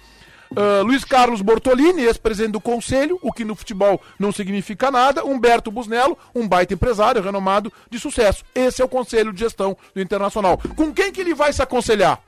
[0.56, 5.24] Ah, Luiz Carlos Bortolini, ex-presidente do Conselho, o que no futebol não significa nada.
[5.24, 8.44] Humberto Busnello, um baita empresário renomado de sucesso.
[8.54, 10.58] Esse é o Conselho de Gestão do Internacional.
[10.76, 12.20] Com quem que ele vai se aconselhar?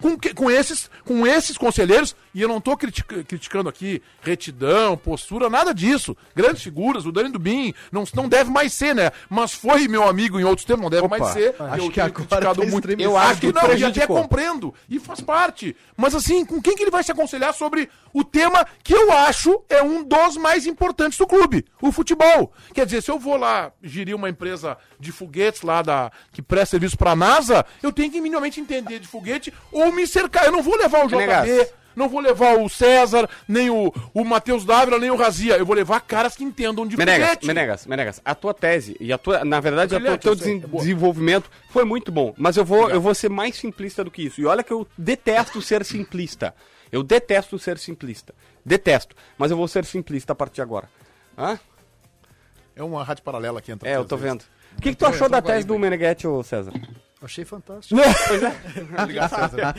[0.00, 5.50] Com, que- com esses, com esses conselheiros, e eu não estou criticando aqui retidão, postura,
[5.50, 6.16] nada disso.
[6.34, 9.10] Grandes figuras, o Dani Dubin, não, não deve mais ser, né?
[9.28, 11.54] Mas foi meu amigo em outros tempos, não deve mais ser.
[11.58, 12.90] acho eu que agora criticado tá muito.
[13.00, 15.76] Eu acho que não, e até compreendo, e faz parte.
[15.96, 19.62] Mas assim, com quem que ele vai se aconselhar sobre o tema que eu acho
[19.68, 22.52] é um dos mais importantes do clube, o futebol.
[22.74, 26.72] Quer dizer, se eu vou lá gerir uma empresa de foguetes lá da que presta
[26.72, 30.46] serviço pra NASA, eu tenho que minimamente entender de foguete ou me cercar.
[30.46, 31.81] Eu não vou levar o JB.
[31.96, 35.56] Não vou levar o César, nem o, o Matheus Dávila, nem o Razia.
[35.56, 37.46] Eu vou levar caras que entendam de Menegas, foguete.
[37.46, 41.50] Menegas, Menegas, a tua tese e a tua, na verdade, Brilhante, teu desen- é desenvolvimento
[41.70, 44.40] foi muito bom, mas eu vou, eu vou ser mais simplista do que isso.
[44.40, 46.54] E olha que eu detesto ser simplista.
[46.90, 48.34] Eu detesto ser simplista.
[48.64, 50.88] Detesto, mas eu vou ser simplista a partir de agora.
[51.36, 51.58] Hã?
[52.76, 53.88] É uma rádio paralela aqui entra.
[53.88, 54.42] É, eu tô vendo.
[54.76, 56.72] O que, que tu achou da tese do Meneghetti, ô César?
[57.22, 58.00] Achei fantástico.
[59.00, 59.74] Obrigado, César.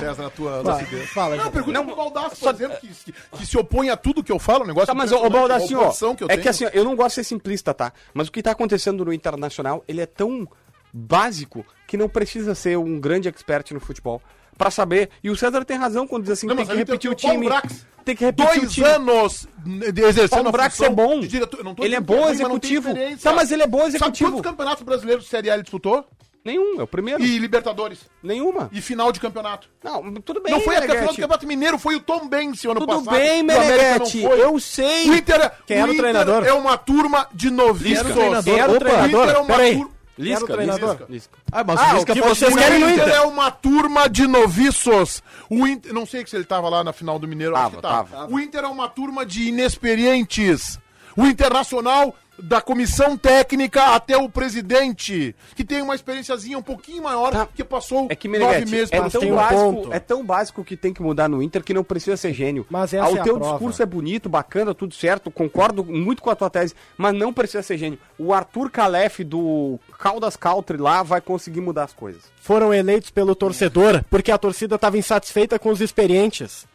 [0.00, 1.08] César, a tua lucidez.
[1.10, 4.32] Fala, Não, pergunta pro Baldassi, por exemplo, que, que, que se opõe a tudo que
[4.32, 6.26] eu falo, o negócio Tá, mas, ô, ô impressionante, Baldassi, a ó, oposição que eu
[6.26, 6.42] é tenho.
[6.42, 7.92] que assim, ó, eu não gosto de ser simplista, tá?
[8.12, 10.48] Mas o que tá acontecendo no Internacional, ele é tão
[10.92, 14.20] básico que não precisa ser um grande expert no futebol
[14.56, 15.10] pra saber.
[15.22, 17.16] E o César tem razão quando diz assim, Não, tem mas que repetir o o
[17.16, 17.46] time.
[17.46, 17.86] Brax.
[18.04, 18.86] Tem que repetir o Dois time.
[18.86, 21.20] anos de exercendo Paulo Brax é bom.
[21.20, 21.62] diretor.
[21.62, 22.88] Não Ele é bom mas não executivo.
[22.88, 23.30] experiência.
[23.30, 24.30] Tá, mas ele é bom Sabe executivo.
[24.32, 26.04] quantos campeonatos brasileiros de Série A ele disputou?
[26.44, 27.22] Nenhum, é o primeiro.
[27.22, 28.00] E Libertadores.
[28.22, 28.70] Nenhuma.
[28.72, 29.68] E final de campeonato.
[29.84, 31.20] Não, tudo bem, não foi a final do Meneghetti.
[31.20, 33.10] Campeonato Mineiro, foi o Tom Benz ano Tudo passado.
[33.10, 34.22] bem, E o América Meneghetti.
[34.22, 34.40] não foi.
[34.42, 35.10] Eu sei.
[35.10, 36.44] O Inter, é- Quem era o Inter treinador?
[36.46, 38.06] é uma turma de noviços.
[38.44, 39.22] Quem era o Opa, treinador?
[39.22, 39.74] O Inter é uma Pera aí.
[39.76, 39.98] turma...
[40.18, 40.90] Lisca, Quem era o treinador?
[40.90, 41.38] Lisca, Lisca.
[41.52, 43.14] Ah, mas Ah, o Lisca que vocês querem no Inter Inter?
[43.16, 45.22] é uma turma de noviços.
[45.48, 47.82] O Inter, não sei se ele tava lá na final do Mineiro, acho Tava, que
[47.82, 48.08] tava.
[48.22, 48.32] tava.
[48.34, 50.78] O Inter é uma turma de inexperientes.
[51.16, 57.32] O Internacional da comissão técnica até o presidente, que tem uma experiênciazinha um pouquinho maior,
[57.32, 57.48] Tá.
[57.52, 59.92] que passou É que nove meses é pelo tão um básico, ponto.
[59.92, 62.66] é tão básico que tem que mudar no Inter que não precisa ser gênio.
[62.70, 63.52] Mas essa Ah, o é teu prova.
[63.52, 67.62] discurso é bonito, bacana, tudo certo, concordo muito com a tua tese, mas não precisa
[67.62, 67.98] ser gênio.
[68.18, 72.22] O Arthur Calef do Caldas Country lá vai conseguir mudar as coisas.
[72.40, 76.66] foram eleitos pelo torcedor porque a torcida estava insatisfeita com os experientes.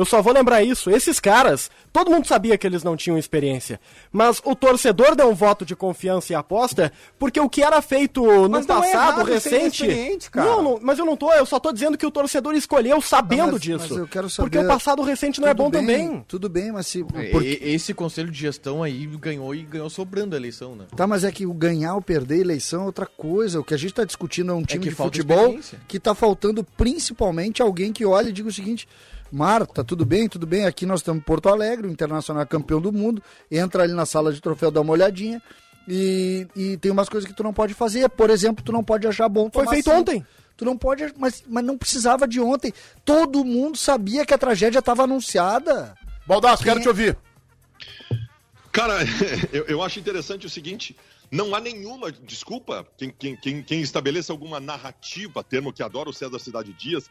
[0.00, 0.88] Eu só vou lembrar isso.
[0.90, 3.78] Esses caras, todo mundo sabia que eles não tinham experiência.
[4.10, 8.24] Mas o torcedor deu um voto de confiança e aposta porque o que era feito
[8.24, 10.30] no Mas não é passado ser recente.
[10.34, 13.52] Não, não, mas eu não tô, eu só tô dizendo que o torcedor escolheu sabendo
[13.52, 13.86] Mas- disso.
[13.90, 16.24] mas eu quero saber- Porque o passado recente não é Tudo bom bem, também.
[16.26, 17.04] Tudo bem, mas se.
[17.04, 20.86] Porque- Esse conselho de gestão aí ganhou e ganhou sobrando a eleição, né?
[20.96, 23.60] Tá, mas é que o ganhar ou perder a eleição é outra coisa.
[23.60, 26.14] O que a gente tá discutindo é um time que de falta futebol que tá
[26.14, 28.88] faltando principalmente alguém que olhe e diga o seguinte:
[29.32, 30.28] Mar, tá tudo bem?
[30.28, 30.66] Tudo bem?
[30.66, 33.22] Aqui nós estamos em Porto Alegre, o Internacional é campeão do mundo.
[33.50, 35.42] Entra ali na sala de troféu, dá uma olhadinha.
[35.88, 38.08] E, e tem umas coisas que tu não pode fazer.
[38.08, 39.96] Por exemplo, tu não pode achar bom Foi feito cinco.
[39.96, 40.26] ontem.
[40.56, 42.72] Tu não pode, mas, mas não precisava de ontem.
[43.04, 45.94] Todo mundo sabia que a tragédia estava anunciada.
[46.26, 47.16] Baldasso, quero te ouvir.
[48.70, 48.98] Cara,
[49.52, 50.96] eu, eu acho interessante o seguinte:
[51.30, 56.12] não há nenhuma, desculpa, quem, quem, quem, quem estabeleça alguma narrativa, termo que adora o
[56.12, 57.10] César Cidade Dias,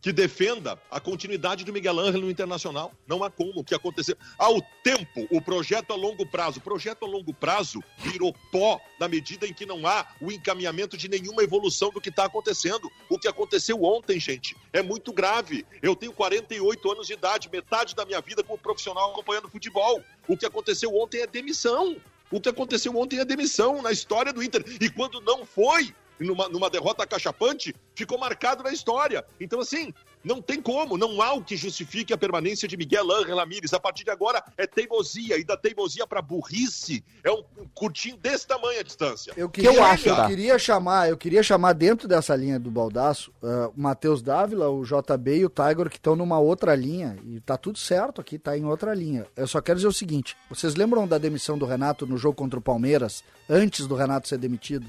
[0.00, 2.92] que defenda a continuidade do Miguel Ángel no Internacional.
[3.06, 4.16] Não há como o que aconteceu.
[4.38, 6.58] Ao tempo, o projeto a longo prazo.
[6.58, 10.96] O projeto a longo prazo virou pó na medida em que não há o encaminhamento
[10.96, 12.90] de nenhuma evolução do que está acontecendo.
[13.08, 15.66] O que aconteceu ontem, gente, é muito grave.
[15.82, 20.02] Eu tenho 48 anos de idade, metade da minha vida como profissional acompanhando futebol.
[20.28, 21.96] O que aconteceu ontem é demissão.
[22.30, 24.64] O que aconteceu ontem é demissão na história do Inter.
[24.80, 29.24] E quando não foi, numa, numa derrota acachapante, ficou marcado na história.
[29.40, 29.92] Então, assim,
[30.26, 33.72] não tem como, não há o que justifique a permanência de Miguel Ángel Ramírez.
[33.72, 38.16] A partir de agora é teimosia, e da teimosia para burrice é um, um curtinho
[38.16, 39.32] desse tamanho a distância.
[39.36, 40.26] Eu queria, eu acho, eu tá?
[40.26, 44.84] queria chamar, eu queria chamar dentro dessa linha do Baldaço, ah, o Matheus Dávila, o
[44.84, 48.58] JB e o Tiger que estão numa outra linha e tá tudo certo aqui, tá
[48.58, 49.26] em outra linha.
[49.36, 52.58] Eu só quero dizer o seguinte, vocês lembram da demissão do Renato no jogo contra
[52.58, 54.86] o Palmeiras, antes do Renato ser demitido?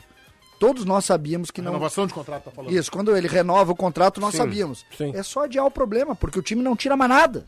[0.60, 2.72] Todos nós sabíamos que não Renovação de contrato, tá falando.
[2.74, 4.86] Isso, quando ele renova o contrato, nós Sim, sabíamos.
[4.98, 5.12] sim.
[5.16, 7.46] É só adiar o problema, porque o time não tira mais nada.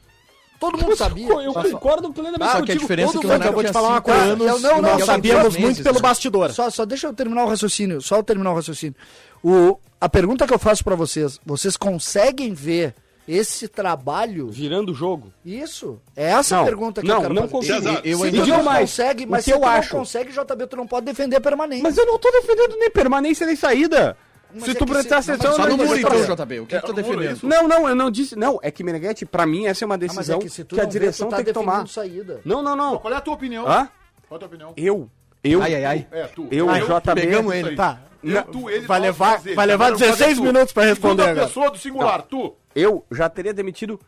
[0.60, 1.28] Todo mundo sabia.
[1.28, 2.80] Eu Só- concordo plenamente Ah, que a contigo.
[2.80, 4.20] diferença é que o eu vou te falar uma coisa.
[4.22, 6.52] anos, eu não- não, nós sabíamos muito meses, pelo bastidor.
[6.52, 8.02] Só, só deixa eu terminar o raciocínio.
[8.02, 8.94] Só eu terminar o raciocínio.
[9.42, 12.94] O, a pergunta que eu faço pra vocês: vocês conseguem ver
[13.32, 14.48] esse trabalho?
[14.50, 15.32] Virando o jogo.
[15.46, 16.00] Isso?
[16.16, 17.52] É essa a Não, pergunta que não, eu quero não fazer.
[17.54, 17.76] consigo.
[17.84, 20.32] César, eu Se E digo não mais, consegue, mas se eu tu acho- não consegue,
[20.32, 21.84] JB, tu não pode defender a permanência.
[21.84, 24.18] Mas eu não tô defendendo nem permanência nem saída.
[24.52, 26.36] Mas se é tu prestar se- não, atenção, mas Só eu no não muro então,
[26.36, 26.60] JB.
[26.62, 27.36] O que, que tu tá defendendo?
[27.36, 27.46] isso.
[27.48, 28.36] Não, não, eu não disse.
[28.36, 30.64] Não, é que Meneghetti, pra mim, essa é uma Ah, mas decisão é que se
[30.64, 31.84] tu que a não vê, direção tu tá tem que tomar.
[31.84, 32.42] defendendo saída.
[32.44, 32.98] Não, não, não.
[32.98, 33.68] Qual é a tua opinião?
[33.68, 33.88] Hã?
[34.28, 34.74] Qual é a tua opinião?
[34.76, 35.08] Eu.
[35.44, 35.62] Eu.
[35.62, 36.08] Ai, ai, ai.
[36.12, 36.48] É, tu.
[36.50, 37.22] Eu, Ah, JB.
[37.22, 37.70] pegamos ele.
[37.70, 37.76] aí.
[37.76, 38.00] Tá.
[38.24, 40.44] Eu, Não, tu, ele, vai levar- vai levar Agora eu vou 16 fazer tu.
[40.44, 41.48] minutos pra responder Segunda agora.
[41.48, 42.56] pessoa do singular, tu.
[42.76, 44.00] Eu já teria demitido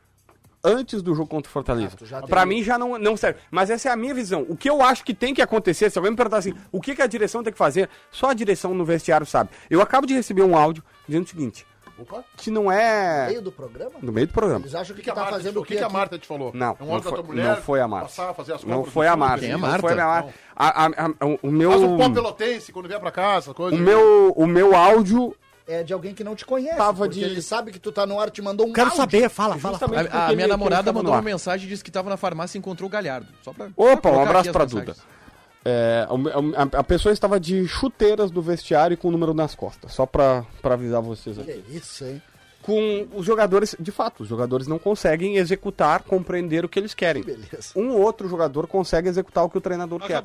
[0.63, 1.95] antes do jogo contra o Fortaleza.
[2.13, 2.45] Ah, teria.
[2.45, 3.39] mim já não, não serve.
[3.49, 4.45] Mas essa é a minha visão.
[4.47, 6.93] O que eu acho que tem que acontecer, se alguém me perguntar assim, o que,
[6.95, 9.49] que a direção tem que fazer, só a direção no vestiário sabe.
[9.69, 11.65] Eu acabo de receber um áudio dizendo o seguinte,
[11.97, 12.23] Opa.
[12.37, 13.27] que não No é...
[13.27, 13.93] meio do programa?
[14.03, 14.59] No meio do programa.
[14.61, 15.63] Eles acham O que, que, que, a tá Marta te fazendo falou?
[15.63, 15.93] o que, que a aqui?
[15.93, 16.51] Marta te falou?
[16.53, 17.55] Não, É um não áudio da foi, tua mulher.
[17.55, 18.07] não foi a Marta.
[18.07, 19.39] Passar, fazer as Não foi a Marta.
[19.39, 19.81] Quem é a Não Marta?
[19.87, 20.33] foi a Marta.
[20.55, 20.89] A- a-
[21.21, 21.71] a- o- o meu...
[21.71, 23.75] Faz um pó pelotense quando vier pra casa, coisa.
[23.75, 25.35] O meu, o meu áudio
[25.67, 26.75] É de alguém que não te conhece.
[26.77, 28.97] Tava de- ele sabe que tu tá no ar, te mandou um Quero áudio.
[29.01, 29.77] saber, fala, fala.
[30.11, 32.59] A, a minha ele namorada mandou uma mensagem e disse que tava na farmácia e
[32.59, 33.27] encontrou o Galhardo.
[33.43, 34.95] Só pra, Opa, pra um abraço pra mensagens.
[34.97, 35.21] Duda.
[35.63, 39.53] É, a, a- a pessoa estava de chuteiras do vestiário e com o número nas
[39.53, 41.63] costas, só pra, pra avisar vocês Que aqui.
[41.77, 42.21] isso, hein?
[42.63, 47.23] Com os jogadores, de fato, os jogadores não conseguem executar, compreender o que eles querem.
[47.23, 47.73] Beleza.
[47.75, 50.21] Um ou outro jogador consegue executar o que o treinador quer.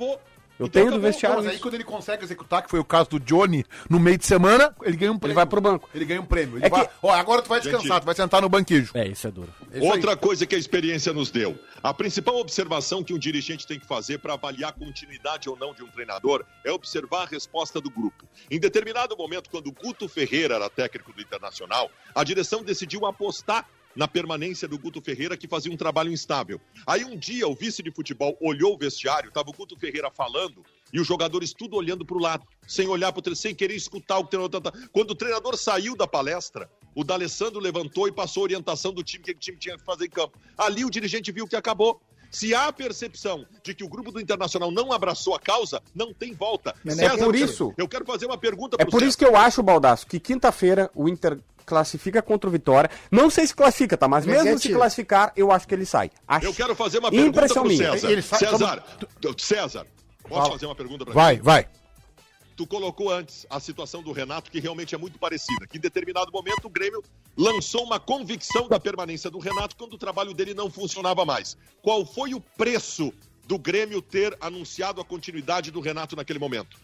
[0.59, 3.11] Eu Então tenho do vestiário Mas aí quando ele consegue executar, que foi o caso
[3.11, 5.35] do Johnny, no meio de semana, ele ganha um prêmio.
[5.35, 5.89] vai pro banco.
[5.95, 6.57] Ele ganha um prêmio.
[6.57, 8.91] Ele É vai, que- Ó, agora tu vai descansar, Gente- tu vai sentar no banquejo.
[8.95, 9.53] É, isso é duro.
[9.71, 9.91] É isso aí.
[9.93, 11.59] Outra coisa que a experiência nos deu.
[11.83, 15.75] A principal observação que um dirigente tem que fazer para avaliar a continuidade ou não
[15.75, 18.25] de um treinador é observar a resposta do grupo.
[18.51, 23.67] Em determinado momento, quando o Guto Ferreira era técnico do Internacional, a direção decidiu apostar
[23.97, 26.61] na permanência do Guto Ferreira, que fazia um trabalho instável.
[26.87, 30.63] Aí um dia o vice de futebol olhou o vestiário, estava o Guto Ferreira falando,
[30.93, 34.19] e os jogadores tudo olhando para o lado, sem olhar para o sem querer escutar
[34.19, 38.45] o treinador tá- Quando o treinador saiu da palestra, o D'Alessandro levantou e passou a
[38.45, 40.39] orientação do time que o time tinha que fazer em campo.
[40.57, 42.01] Ali o dirigente viu que acabou.
[42.31, 46.13] Se há a percepção de que o grupo do Internacional não abraçou a causa, não
[46.13, 46.75] tem volta.
[46.85, 50.07] É por isso- Eu quero fazer uma pergunta É por isso que eu acho, Baldaço,
[50.07, 52.89] que quinta-feira o Inter classifica contra o Vitória.
[53.11, 54.07] Não sei se classifica, tá?
[54.07, 56.11] Mas mesmo se classificar, eu acho que ele sai.
[56.27, 56.47] Acho.
[56.47, 57.93] Eu quero fazer uma pergunta Impressão pro minha.
[57.93, 58.11] César.
[58.11, 58.85] Ele César,
[59.39, 59.87] César,
[60.23, 60.53] posso Fala.
[60.53, 61.69] fazer uma pergunta para Vai, vai.
[62.57, 65.67] Tu colocou antes a situação do Renato, que realmente é muito parecida.
[65.67, 67.03] Que em determinado momento o Grêmio
[67.37, 71.55] lançou uma convicção da permanência do Renato quando o trabalho dele não funcionava mais.
[71.83, 73.13] Qual foi o preço
[73.47, 76.79] do Grêmio ter anunciado a continuidade do Renato naquele momento?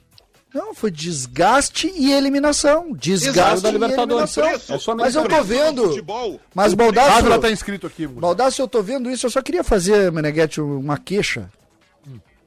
[0.54, 2.92] Não, foi desgaste e eliminação.
[2.92, 4.46] Desgaste e eliminação.
[4.48, 4.58] É
[4.96, 5.88] Mas eu tô vendo.
[5.88, 8.06] Futebol, Mas o Baldasso, Ávila tá inscrito aqui.
[8.06, 8.20] Musa.
[8.20, 9.26] Baldasso, eu tô vendo isso.
[9.26, 11.50] Eu só queria fazer, Meneghetti, uma queixa.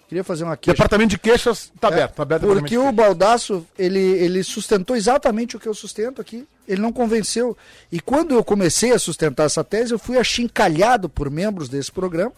[0.07, 0.75] Queria fazer uma queixa.
[0.75, 2.13] Departamento de queixas tá aberto.
[2.13, 6.47] Tá aberto Porque o Baldasso, ele, ele sustentou exatamente o que eu sustento aqui.
[6.67, 7.57] Ele não convenceu.
[7.91, 12.33] E quando eu comecei a sustentar essa tese, eu fui achincalhado por membros desse programa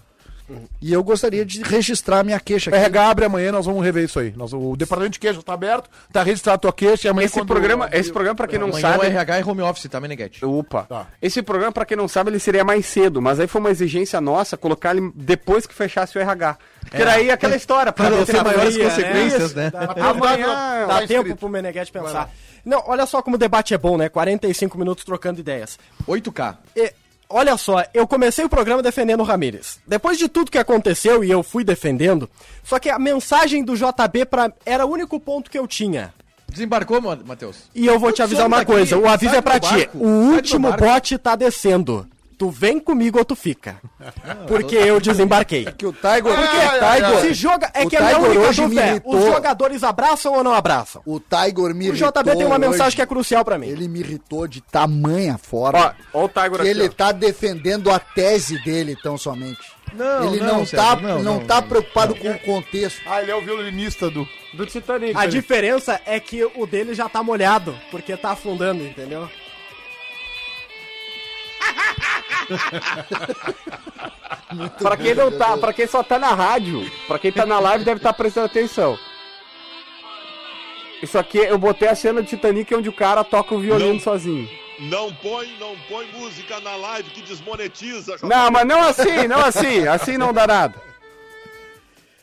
[0.82, 4.20] E eu gostaria de registrar minha queixa O RH abre amanhã, nós vamos rever isso
[4.20, 4.34] aí.
[4.36, 7.34] Nós, o departamento de queixa está aberto, está registrado a tua queixa e amanhã Esse
[7.36, 10.00] quando- programa, esse programa para quem não Amanhã o sabe, RH é home office, tá,
[10.00, 10.46] Meneghete?
[10.46, 10.84] Opa.
[10.84, 11.08] Tá.
[11.22, 14.22] Esse programa, pra quem não sabe, ele seria mais cedo, mas aí foi uma exigência
[14.22, 16.58] nossa colocar ele depois que fechasse o RH.
[16.90, 18.84] Porque daí aquela história, Para não ter maiores né?
[18.86, 19.68] consequências, né?
[19.74, 21.24] A prioridade Amanhã Dá escrito.
[21.26, 22.30] tempo pro Meneghetti pensar.
[22.64, 24.08] Não, olha só como o debate é bom, né?
[24.10, 25.78] 45 minutos trocando ideias.
[26.08, 26.58] 8K.
[26.76, 26.94] E,
[27.30, 29.80] olha só, eu comecei o programa defendendo o Ramires.
[29.88, 32.30] Depois de tudo que aconteceu e eu fui defendendo,
[32.64, 36.14] só que a mensagem do JB pra, era o único ponto que eu tinha.
[36.50, 37.58] Desembarcou, Ma- Matheus?
[37.76, 39.90] E eu vou te avisar uma daqui, coisa, o aviso é pra ti.
[39.94, 42.08] O último bote tá descendo.
[42.38, 43.82] Tu vem comigo ou tu fica.
[44.48, 45.66] Porque eu desembarquei.
[45.72, 46.22] Que o Tiger.
[46.22, 48.92] Porque Tiger- se joga, é o que a minha Tiger única hoje dúvida me é,
[48.92, 49.16] irritou.
[49.18, 51.02] os jogadores abraçam ou não abraçam?
[51.04, 53.44] O Tiger me O JB tem uma mensagem que é crucial.
[53.44, 53.68] pra mim.
[53.68, 55.96] Ele me irritou de tamanha forma.
[56.14, 56.90] Ó, ó o Tiger que aqui, ele ó.
[56.90, 59.76] tá defendendo a tese dele, tão somente.
[59.94, 61.68] Não, ele não, não, tá, não, não, não, tá não.
[61.70, 63.02] preocupado com o contexto.
[63.08, 64.28] Ah, ele é o violinista do.
[64.54, 65.18] Do Titanic.
[65.18, 69.28] A diferença é que o dele já tá molhado, porque tá afundando, entendeu?
[74.80, 77.84] Pra quem não tá, para quem só tá na rádio, pra quem tá na live
[77.84, 78.98] deve estar prestando atenção.
[81.02, 84.00] Isso aqui, eu botei a cena do Titanic onde o cara toca o violino Não.
[84.00, 84.50] sozinho.
[84.80, 88.16] Não põe, não põe música na live que desmonetiza.
[88.24, 90.82] Não, mas não assim, não assim, assim não dá nada.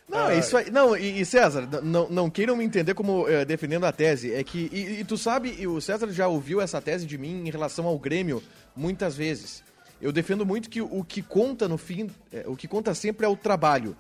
[0.08, 0.70] Não, é isso aí.
[0.70, 4.32] Não, e, e César, não, não queiram me entender como eh, defendendo a tese.
[4.32, 4.70] É que.
[4.72, 7.86] E, e tu sabe, e o César já ouviu essa tese de mim em relação
[7.86, 8.42] ao Grêmio
[8.76, 9.64] muitas vezes.
[10.04, 13.28] Eu defendo muito que o que conta no fim, eh, o que conta sempre é
[13.28, 13.96] o trabalho.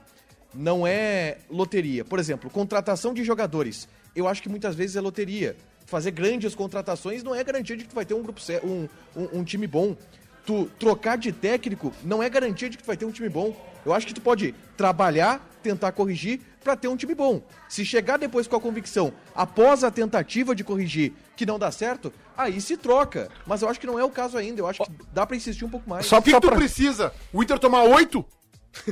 [0.52, 2.04] Não é loteria.
[2.04, 3.88] Por exemplo, contratação de jogadores.
[4.14, 5.56] Eu acho que muitas vezes é loteria.
[5.86, 8.86] Fazer grandes contratações não é garantia de que tu vai ter um grupo um,
[9.16, 9.96] um, um time bom.
[10.44, 13.56] Tu trocar de técnico não é garantia de que tu vai ter um time bom.
[13.82, 17.40] Eu acho que tu pode trabalhar, tentar corrigir pra ter um time bom.
[17.66, 22.12] Se chegar depois com a convicção, após a tentativa de corrigir, que não dá certo,
[22.36, 23.28] aí se troca.
[23.46, 24.60] Mas eu acho que não é o caso ainda.
[24.60, 26.06] Eu acho que dá pra insistir um pouco mais.
[26.06, 26.56] Só, O que, só que tu pra...
[26.56, 27.12] precisa?
[27.32, 28.24] O Inter tomar oito?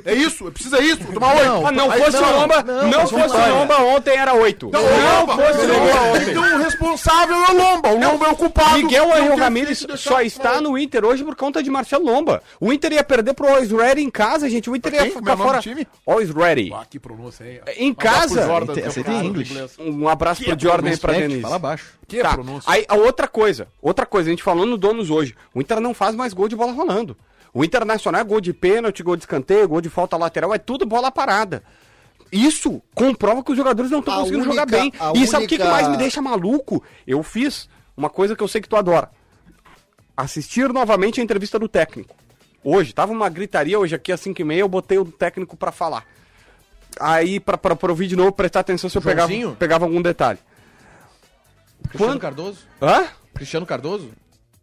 [0.05, 0.51] É isso?
[0.51, 1.05] Precisa isso?
[1.13, 1.47] Tomar oito?
[1.47, 4.71] Não, Ah, não Aí- fosse não, o Lomba, não, não, fosse Lomba ontem era 8.
[4.73, 5.35] Não, Não, Lomba.
[5.37, 6.31] fosse o Lomba ontem.
[6.31, 7.89] Então o responsável é o Lomba.
[7.91, 8.77] O Lomba é o culpado.
[8.79, 10.63] Miguel Angel deixar só está oito.
[10.63, 12.43] no Inter hoje por conta de Marcelo Lomba.
[12.61, 14.69] O Inter ia perder pro Always Ready em casa, gente.
[14.71, 15.59] O Inter ia é ficar fora.
[15.61, 15.87] time?
[16.07, 16.73] Always Ready.
[16.75, 17.61] Ah, que pronúncia, hein?
[17.77, 18.47] Em casa.
[18.73, 19.77] Que é tem inglês.
[19.79, 21.41] Um abraço pro Jordan e pra Denise.
[21.43, 21.93] Fala abaixo.
[22.07, 22.35] Que Tá.
[22.35, 22.71] pronúncia.
[22.71, 25.35] Aí, a outra coisa, outra coisa, a gente falou no Donos hoje.
[25.55, 27.17] O Inter não faz mais gol de bola rolando.
[27.55, 30.87] O Internacional é gol de pênalti, gol de escanteio, gol de falta lateral, é tudo
[30.87, 31.63] bola parada.
[32.31, 34.93] Isso comprova que os jogadores não estão conseguindo jogar única- bem.
[34.99, 36.83] a E sabe o que, que única- mais me deixa maluco?
[37.07, 39.11] Eu fiz uma coisa que eu sei que tu adora.
[40.17, 42.15] Assistir novamente a entrevista do técnico.
[42.65, 46.07] Hoje, tava uma gritaria hoje aqui às 5h30, eu botei o técnico pra falar.
[47.01, 49.57] Aí, pra, pra, pra ouvir de novo, prestar atenção se eu pegava, Joãozinho?
[49.57, 50.39] pegava algum detalhe.
[51.89, 52.59] Cristiano Quando- Cardoso?
[52.81, 53.07] Hã?
[53.35, 54.11] Cristiano Cardoso?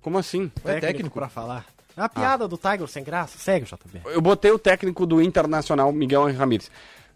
[0.02, 0.52] Como assim?
[0.66, 1.20] É técnico.
[1.20, 1.66] pra falar.
[2.00, 3.38] É a piada do Tiger sem graça.
[3.38, 4.02] Segue, JB.
[4.06, 6.72] Eu botei o técnico do Internacional, Miguel Ramírez.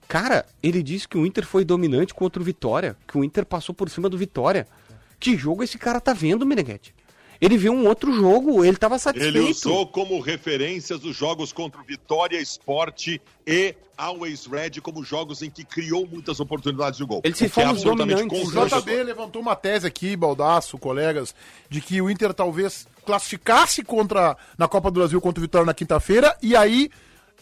[0.09, 3.73] Cara, ele disse que o Inter foi dominante contra o Vitória, que o Inter passou
[3.73, 4.67] por cima do Vitória.
[5.21, 6.93] Que jogo esse cara tá vendo, Meneghete?
[7.43, 9.37] Ele viu um outro jogo, ele tava satisfeito.
[9.37, 15.41] Ele usou como referências os jogos contra o Vitória Esporte e Always Red como jogos
[15.41, 17.19] em que criou muitas oportunidades de gol.
[17.21, 18.33] Ele se que é absolutamente.
[18.33, 18.49] O.
[18.49, 21.35] JB levantou uma tese aqui, Baldaço, colegas,
[21.69, 25.73] de que o Inter talvez classificasse contra na Copa do Brasil contra o Vitória na
[25.73, 26.89] quinta-feira e aí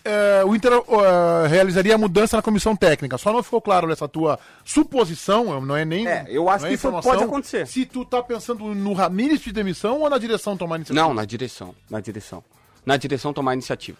[0.04, 3.18] eh, o Inter eh, realizaria a mudança na comissão técnica.
[3.18, 6.08] Só não ficou claro nessa tua suposição, não é nem.
[6.08, 7.68] É, eu acho não que isso pode acontecer.
[7.68, 11.08] Se tu tá pensando no Ramires de demissão ou na direção tomar iniciativa?
[11.08, 12.44] Não, na direção, na direção.
[12.86, 13.98] Na direção tomar iniciativa.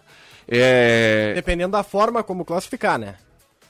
[0.48, 1.32] É...
[1.34, 3.14] Dependendo da forma como classificar, né?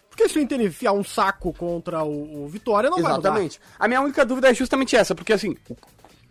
[0.08, 3.58] Porque se o Inter enfiar um saco contra o, o Vitória, não vai Exatamente.
[3.78, 5.56] A minha única dúvida é justamente essa, porque assim,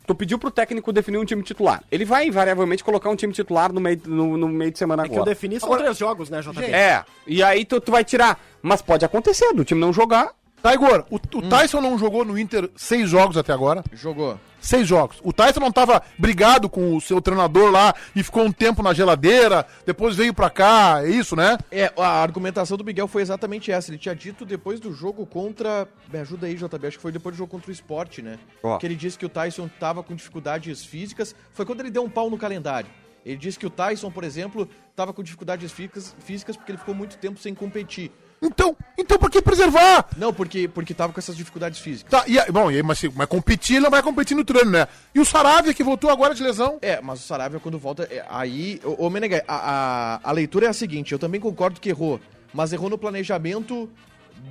[0.06, 1.84] tu pediu pro técnico definir um time titular.
[1.92, 5.04] Ele vai invariavelmente colocar um time titular no meio, no, no meio de semana.
[5.04, 5.32] É que eu agora.
[5.32, 6.64] defini são Agora- três jogos, né, JB?
[6.66, 8.40] É, e aí tu, tu vai tirar.
[8.62, 10.32] Mas pode acontecer, do time não jogar.
[10.62, 13.84] Tá, Igor, o, o Tyson não jogou no Inter seis jogos até agora.
[13.94, 14.40] Jogou.
[14.60, 15.18] Seis jogos.
[15.24, 18.94] O Tyson não tava brigado com o seu treinador lá e ficou um tempo na
[18.94, 21.58] geladeira, depois veio pra cá, é isso, né?
[21.72, 23.90] É, a argumentação do Miguel foi exatamente essa.
[23.90, 25.88] Ele tinha dito depois do jogo contra.
[26.14, 26.88] Me ajuda aí, JB.
[26.88, 28.38] Acho que foi depois do jogo contra o esporte, né?
[28.62, 28.78] Ó.
[28.78, 31.36] Que ele disse que o Tyson tava com dificuldades físicas.
[31.54, 32.90] Foi quando ele deu um pau no calendário.
[33.26, 36.94] Ele disse que o Tyson, por exemplo, estava com dificuldades físicas, físicas porque ele ficou
[36.94, 38.12] muito tempo sem competir.
[38.42, 40.08] Então, então por que preservar?
[40.18, 42.10] Não, porque, porque tava com essas dificuldades físicas.
[42.10, 44.44] Tá, e, a- bom, e aí, mas, se- mas competir, ele não vai competir no
[44.44, 44.88] treino, né?
[45.14, 46.80] E o Saravia, que voltou agora de lesão?
[46.82, 48.04] É, mas o Saravia, quando volta.
[48.12, 48.82] é, aí.
[48.84, 52.20] Ô, ô Meneghel, a, a, a leitura é a seguinte: eu também concordo que errou,
[52.52, 53.88] mas errou no planejamento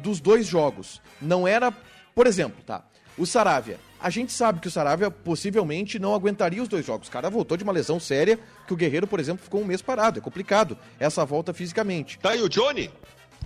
[0.02, 1.02] dos dois jogos.
[1.20, 1.72] Não era.
[2.14, 2.84] Por exemplo, tá?
[3.18, 3.78] O Saravia.
[4.02, 7.08] A gente sabe que o Saravia possivelmente não aguentaria os dois jogos.
[7.08, 9.82] O cara voltou de uma lesão séria, que o Guerreiro, por exemplo, ficou um mês
[9.82, 10.18] parado.
[10.20, 12.18] É complicado essa volta fisicamente.
[12.18, 12.90] Tá aí o Johnny?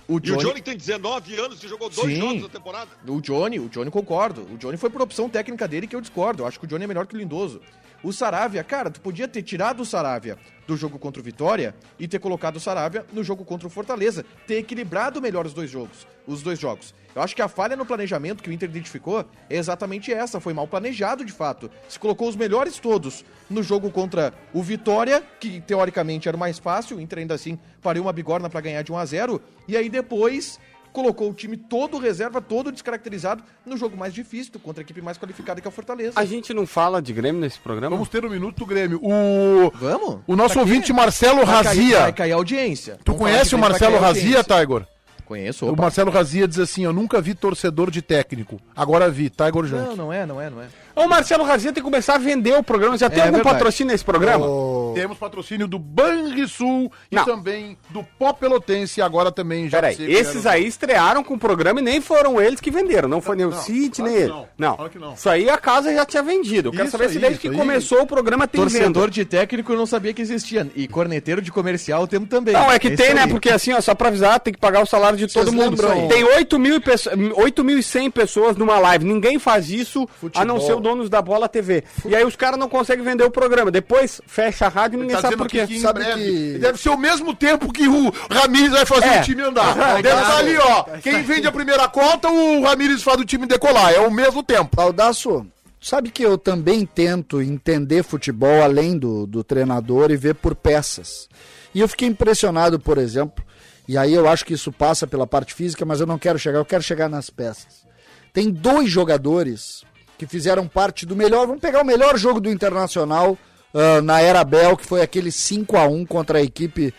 [0.07, 2.21] O E o Johnny, Johnny tem 19 anos e jogou dois Sim.
[2.21, 2.91] jogos na temporada.
[3.07, 4.43] O Johnny, o Johnny concordo.
[4.53, 6.43] O Johnny foi por opção técnica dele que eu discordo.
[6.43, 7.61] Eu acho que o Johnny é melhor que o Lindoso.
[8.05, 10.37] O Saravia, cara, tu podia ter tirado o Saravia
[10.67, 14.27] do jogo contra o Vitória e ter colocado o Saravia no jogo contra o Fortaleza,
[14.47, 16.95] ter equilibrado melhor os dois jogos, os dois jogos.
[17.15, 20.53] Eu acho que a falha no planejamento que o Inter identificou é exatamente essa, foi
[20.53, 21.71] mal planejado de fato.
[21.89, 26.59] Se colocou os melhores todos no jogo contra o Vitória, que teoricamente era o mais
[26.59, 29.79] fácil, o Inter ainda assim pariu uma bigorna pra ganhar de 1 a 0, e
[29.79, 30.61] aí depois
[30.95, 35.19] colocou o time todo reserva, todo descaracterizado no jogo mais difícil, contra a equipe mais
[35.19, 36.13] qualificada que é o Fortaleza.
[36.15, 37.97] A gente não fala de Grêmio nesse programa?
[37.97, 39.01] Vamos ter o minuto do Grêmio.
[39.03, 40.21] O, Vamos?
[40.27, 40.71] o nosso Pra quê?
[40.71, 42.01] ouvinte Marcelo Vai cair- Razia.
[42.01, 42.99] Vai cair a audiência.
[43.05, 44.45] Tu Vamos conhece o Marcelo cair Razia.
[44.45, 44.87] Tiger?
[45.27, 45.83] Conheço, O opa.
[45.83, 48.61] Marcelo Razia diz assim: Eu nunca vi torcedor de técnico.
[48.77, 49.83] Agora vi, Tiger Junk.
[49.89, 50.67] Não, não é, não é, não é.
[50.97, 52.97] O Marcelo Razia tem que começar a vender o programa.
[52.97, 53.57] Já tem É algum verdade.
[53.57, 54.47] patrocínio nesse programa?
[54.95, 57.25] Temos patrocínio do Banrisul e Não.
[57.25, 59.03] também do Pó Pelotense.
[59.03, 62.71] Agora também já Peraí, esses aí estrearam com o programa e nem foram eles que
[62.71, 63.09] venderam.
[63.09, 64.29] Não foi nem o não, City, nem ele.
[64.29, 64.77] não, Não.
[64.77, 65.15] claro que não.
[65.15, 66.69] Isso aí a casa já tinha vendido.
[66.69, 67.57] Eu quero Isso saber se aí, desde isso que aí.
[67.57, 69.11] começou o programa tem Torcedor venda.
[69.11, 70.71] de técnico eu não sabia que existia.
[70.77, 72.55] E corneteiro de comercial temos também.
[72.55, 73.23] Não, é que Esse tem, né?
[73.23, 73.29] aí.
[73.31, 75.71] Porque assim, ó, só pra avisar, tem que pagar o salário de todo mundo.
[75.71, 79.05] lembram- Tem 8 mil e pesso- 8.100 pessoas numa live.
[79.05, 80.61] Ninguém faz isso, a não Futebol.
[80.61, 81.83] ser o Donos da Bola TV.
[82.05, 83.71] E aí os caras não conseguem vender o programa.
[83.71, 85.67] Depois fecha a rádio e ninguém Tá sabe por quê.
[85.67, 89.21] que Sabe breve que- Deve ser o mesmo tempo que o Ramires vai fazer É.
[89.21, 89.75] o time andar.
[90.03, 90.83] Deve estar ali, ó.
[91.03, 93.93] Quem vende a primeira conta, o Ramires faz o time decolar.
[93.93, 94.77] É o mesmo tempo.
[94.77, 95.47] Baldaço,
[95.81, 101.29] sabe que eu também tento entender futebol além do, do treinador e ver por peças.
[101.75, 103.43] E eu fiquei impressionado, por exemplo,
[103.89, 106.59] e aí eu acho que isso passa pela parte física, mas eu não quero chegar,
[106.59, 107.85] eu quero chegar nas peças.
[108.33, 109.83] Tem dois jogadores
[110.19, 113.37] que fizeram parte do melhor, vamos pegar o melhor jogo do Internacional
[113.75, 116.95] ah, na era Bel, que foi aquele 5 a 1 contra a equipe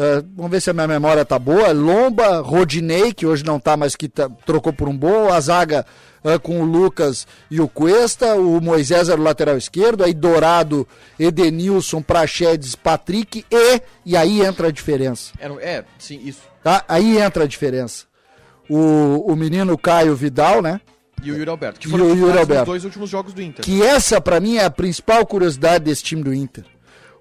[0.00, 1.72] ah, vamos ver se a minha memória tá boa.
[1.72, 5.30] Lomba, Rodinei, que hoje não tá, mas que tá- trocou por um bom.
[5.30, 5.84] A zaga
[6.24, 8.34] ah, com o Lucas e o Cuesta.
[8.34, 10.02] O Moisés era o lateral esquerdo.
[10.02, 13.82] Aí Dourado, Edenilson, Praxedes, Patrick e.
[14.06, 15.32] E aí entra a diferença.
[15.38, 16.42] É, é, sim, isso.
[16.62, 16.82] Tá?
[16.88, 18.06] Aí entra a diferença.
[18.70, 20.80] O, o menino Caio Vidal, né?
[21.22, 21.80] E o Yuri Alberto.
[21.80, 22.66] Que E foram o Yuri Alberto.
[22.66, 23.64] dois últimos jogos do Inter.
[23.64, 26.64] Que essa, pra mim, é a principal curiosidade desse time do Inter.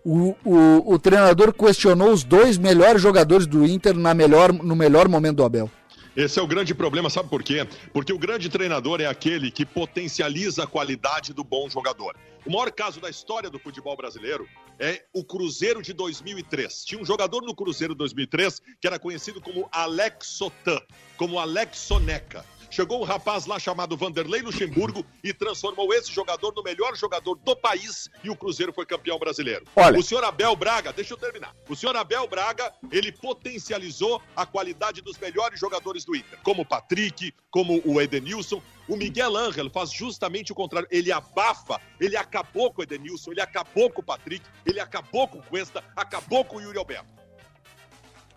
[0.04, 5.08] O, o, o treinador questionou os dois melhores jogadores do Inter na melhor, no melhor
[5.10, 5.70] momento do Abel.
[6.16, 7.68] Esse é o grande problema, sabe por quê?
[7.94, 12.16] Porque o grande treinador é aquele que potencializa a qualidade do bom jogador.
[12.46, 14.48] O maior caso da história do futebol brasileiro
[14.80, 16.84] é o Cruzeiro de 2003.
[16.86, 20.82] Tinha um jogador no Cruzeiro 2003 que era conhecido como Alex Sotan,
[21.16, 22.44] como Alex Soneca.
[22.70, 27.56] Chegou um rapaz lá chamado Vanderlei Luxemburgo e transformou esse jogador no melhor jogador do
[27.56, 29.66] país e o Cruzeiro foi campeão brasileiro.
[29.76, 29.98] Olha.
[29.98, 31.56] O senhor Abel Braga, deixa eu terminar.
[31.68, 36.66] O senhor Abel Braga, ele potencializou a qualidade dos melhores jogadores do Inter, como o
[36.66, 38.62] Patrick, como o Edenilson.
[38.88, 40.88] O Miguel Ángel faz justamente o contrário.
[40.92, 45.40] Ele abafa, ele acabou com o Edenilson, ele acabou com o Patrick, ele acabou com
[45.40, 47.08] o Cuesta, acabou com o Yuri Alberto.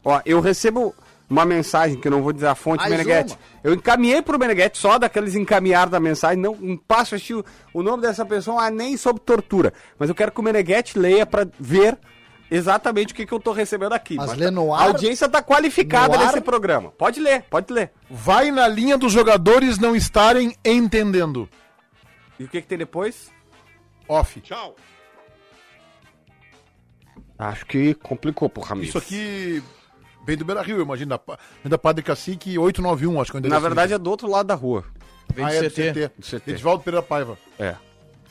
[0.05, 0.95] Ó, eu recebo
[1.33, 3.39] uma mensagem, que eu não vou dizer a fonte, Mais Meneghetti.
[3.65, 7.45] Eu encaminhei pro Meneghetti, só daqueles encaminhar da mensagem, não, não passo a assistir o,
[7.73, 9.73] o nome dessa pessoa, ah, nem sobre tortura.
[9.99, 11.99] Mas eu quero que o Meneghetti leia pra ver
[12.51, 14.17] exatamente o que, que eu tô recebendo aqui.
[14.17, 14.89] Mas Mas lê no A ar?
[14.89, 16.27] audiência tá qualificada No ar?
[16.27, 16.91] nesse programa.
[16.91, 17.93] Pode ler, pode ler.
[18.11, 21.49] Vai na linha dos jogadores não estarem entendendo.
[22.39, 23.31] E o que, que tem depois?
[24.07, 24.39] Off.
[24.43, 24.77] Tchau.
[27.39, 28.89] Acho que complicou pro Ramiro.
[28.89, 29.63] Isso aqui
[30.27, 31.11] vem do Beira Rio, eu imagino.
[31.11, 31.21] Da,
[31.65, 34.55] da Padre Cacique 891, acho que é o Na verdade é do outro lado da
[34.55, 34.85] rua.
[35.35, 35.93] Vem ah, do é do CT.
[35.93, 36.11] CT.
[36.19, 36.51] Do CT.
[36.51, 37.39] Edivaldo Pereira Paiva.
[37.59, 37.75] É.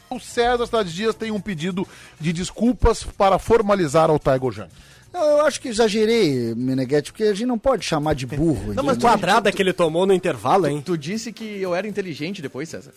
[0.10, 1.88] O César Cidade Dias tem um pedido
[2.20, 4.70] de desculpas para formalizar ao Tiger Junk.
[5.14, 8.74] Não, eu acho que exagerei, Meneghetti, porque a gente não pode chamar de burro.
[8.74, 10.82] Não, mas quadrada que ele tomou no intervalo, hein?
[10.86, 12.94] Tu disse que eu era inteligente depois, César.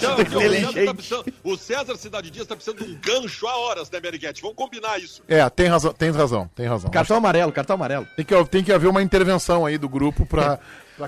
[0.51, 4.43] César tá o César Cidade Dias está precisando de um gancho há horas, né, Meriguete?
[4.43, 5.23] Vamos combinar isso.
[5.29, 6.91] É, tem razão, tem razão, tem razão.
[6.91, 8.07] Cartão amarelo, cartão amarelo.
[8.17, 10.59] Tem que, tem que haver uma intervenção aí do grupo pra,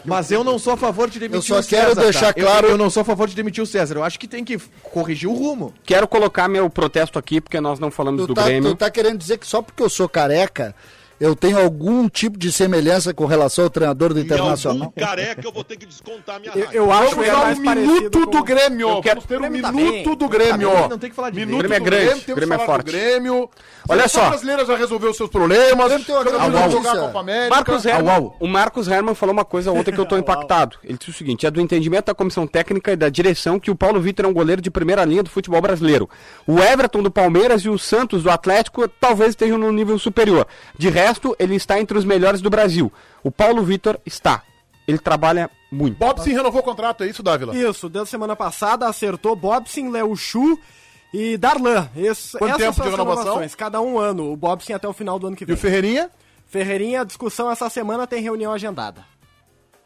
[0.04, 1.82] Mas eu não sou a favor de demitir Eu só o César.
[1.86, 2.40] quero deixar tá?
[2.40, 3.96] Eu- claro- Eu, não sou a favor de demitir o César.
[3.96, 5.74] Eu acho que tem que corrigir o rumo.
[5.84, 8.70] Quero colocar meu protesto aqui, porque nós não falamos Tu do tá, Grêmio.
[8.70, 10.74] tu tá querendo dizer que só porque eu sou careca,
[11.24, 14.92] eu tenho algum tipo de semelhança com relação ao treinador do algum Internacional?
[14.96, 16.74] careca eu vou ter que descontar a minha Eu, raiva.
[16.76, 18.88] eu acho ele dar mais um minuto com- do Grêmio.
[18.88, 20.16] Eu quero- Vamos ter um O tá minuto bem.
[20.16, 20.70] do Grêmio.
[20.70, 21.84] Tá bem, não tem que falar de minuto Grêmio.
[21.84, 22.86] Grêmio é grande, Grêmio, Grêmio é que forte.
[22.86, 23.50] Grêmio.
[23.88, 24.28] Olha só.
[24.30, 25.92] brasileira já resolveu seus problemas.
[27.50, 30.76] Marcos Herman, o Marcos Herman falou uma coisa ontem que eu tô impactado.
[30.84, 33.74] Ele disse o seguinte: é do entendimento da comissão técnica e da direção que o
[33.76, 36.08] Paulo Vitor é um goleiro de primeira linha do futebol brasileiro.
[36.46, 40.46] O Everton do Palmeiras e o Santos do Atlético talvez estejam no nível superior.
[40.78, 42.92] De resto, ele está entre os melhores do Brasil.
[43.22, 44.42] O Paulo Vitor está.
[44.86, 45.96] Ele trabalha muito.
[45.98, 47.56] Bob sim renovou o contrato, é isso, Dávila?
[47.56, 50.58] Isso, deu semana passada, acertou Bobson, Léo Chu
[51.14, 51.88] e Darlan.
[51.96, 53.22] Esse, Quanto tempo são de renovação?
[53.24, 54.32] renovações, Cada um ano.
[54.32, 55.54] O Bobson até o final do ano que E vem.
[55.54, 56.10] o Ferreirinha?
[56.48, 59.04] Ferreirinha, a discussão essa semana tem reunião agendada.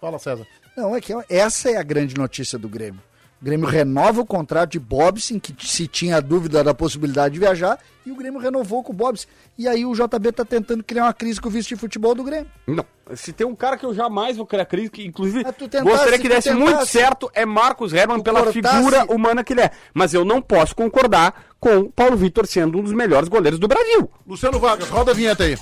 [0.00, 0.46] Fala, César.
[0.76, 3.00] Não, é que essa é a grande notícia do Grêmio.
[3.40, 7.78] O Grêmio renova o contrato de Bobson, que se tinha dúvida da possibilidade de viajar,
[8.04, 9.26] e o Grêmio renovou com o Bobson.
[9.58, 12.24] E aí o JB tá tentando criar uma crise com o vice de futebol do
[12.24, 12.50] Grêmio.
[12.66, 12.84] Não.
[13.14, 16.28] Se tem um cara que eu jamais vou criar crise, que inclusive tentasse, gostaria que
[16.28, 16.70] desse tentasse.
[16.72, 18.76] muito certo, é Marcos Herman pela cortasse.
[18.76, 19.70] figura humana que ele é.
[19.92, 23.68] Mas eu não posso concordar com o Paulo Vitor sendo um dos melhores goleiros do
[23.68, 24.10] Brasil.
[24.26, 25.58] Luciano Vargas, roda a vinheta aí.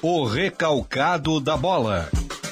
[0.00, 2.08] O recalcado da bola.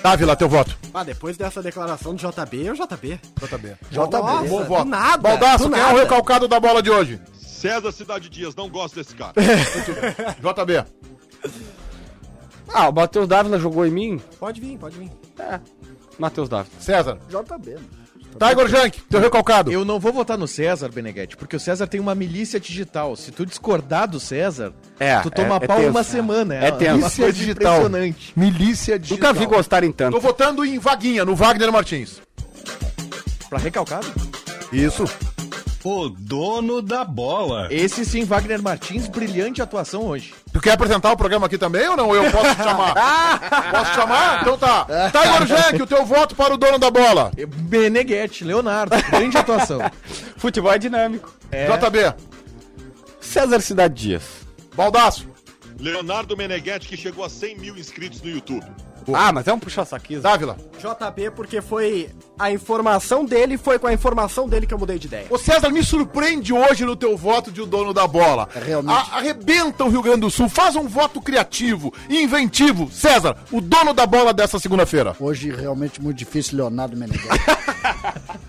[0.07, 0.79] Dávila, teu voto.
[0.95, 3.21] Ah, depois dessa declaração do JB, é o JB.
[3.41, 3.77] JB.
[3.91, 4.49] JB.
[4.49, 4.85] Bom voto.
[4.89, 7.21] nada, Baldaço, quem é o recalcado da bola de hoje?
[7.35, 9.33] César Cidade Dias, não gosto desse cara.
[10.39, 10.85] JB.
[12.73, 14.23] Ah, o Matheus Dávila jogou em mim?
[14.39, 15.11] Pode vir, pode vir.
[15.41, 15.59] É.
[16.17, 16.71] Matheus Dávila.
[16.79, 17.19] César.
[17.29, 17.71] JB.
[17.73, 17.81] né?
[18.39, 19.73] Tiger Junk, teu recalcado.
[19.73, 23.17] Eu não vou votar no César, Beneguete, porque o César tem uma milícia digital.
[23.17, 25.91] Se tu discordar do César, É, tu toma é- é pau tenso.
[25.91, 26.55] uma semana.
[26.55, 26.85] É tenso.
[26.93, 27.77] uma Milícia coisa digital.
[27.79, 28.33] impressionante.
[28.37, 29.33] Milícia digital.
[29.33, 30.21] Nunca vi gostarem Tô tanto.
[30.21, 32.21] votando em Vaguinha, no Wagner Martins.
[33.49, 34.07] Pra recalcado?
[34.73, 35.05] Isso.
[35.89, 37.69] O dono da bola.
[37.71, 40.35] Esse sim, Wagner Martins, brilhante atuação hoje.
[40.53, 42.13] Tu quer apresentar o programa aqui também ou não?
[42.13, 42.93] Eu posso te chamar?
[43.71, 44.43] posso te chamar?
[44.43, 44.85] Então tá.
[45.13, 47.31] Tiger Junk, o teu voto para o dono da bola.
[47.47, 49.79] Beneguete, Leonardo, grande atuação.
[50.37, 51.33] Futebol é dinâmico.
[51.53, 52.21] JB.
[53.21, 54.25] César Cidade Dias.
[54.75, 55.29] Baldaço.
[55.79, 58.67] Leonardo Meneghetti, que chegou a 100 mil inscritos no YouTube.
[59.15, 60.23] Ah, mas é um puxa-saquismo.
[60.23, 60.57] Dávila.
[60.79, 65.07] JB, porque foi a informação dele, foi com a informação dele que eu mudei de
[65.07, 65.27] ideia.
[65.31, 68.49] Ô César, me surpreende hoje no teu voto de o dono da bola.
[68.55, 68.95] É, realmente.
[68.95, 72.91] A- arrebenta o Rio Grande do Sul, faz um voto criativo e inventivo.
[72.91, 75.17] César, o dono da bola dessa segunda-feira.
[75.19, 77.27] Hoje realmente muito difícil, Leonardo Meneghetti.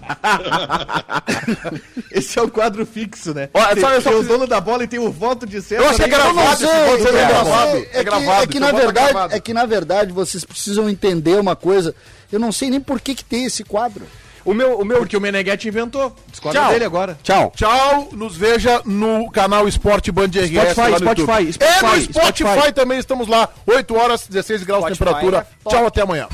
[2.12, 3.50] Esse é o quadro fixo, né?
[3.54, 5.46] Ó, tem, só- eu só tem o preciso- dono da bola e tem o voto
[5.46, 5.84] de César.
[5.84, 7.72] Eu achei que Aí- gravado eu é não gravado.
[7.72, 9.36] sei, É é que, gravado, é que teu na voto é verdade, gravado.
[9.36, 11.94] é que na verdade vocês precisam entender uma coisa.
[12.32, 14.06] Eu não sei nem por que que tem esse quadro.
[14.44, 15.00] O meu, o meu...
[15.00, 16.16] Porque o Meneghetti inventou.
[16.32, 16.72] Discorda Tchau.
[16.72, 17.20] dele agora.
[17.22, 17.52] Tchau.
[17.54, 20.72] Tchau, nos veja no canal Esporte Band RS.
[20.72, 21.54] Spotify, lá no Spotify, YouTube.
[21.54, 22.72] Spotify, É no Spotify, Spotify.
[22.74, 23.50] também estamos lá.
[23.66, 25.46] 8 horas, 16 graus de temperatura.
[25.66, 25.70] é.
[25.70, 26.30] Tchau, até amanhã.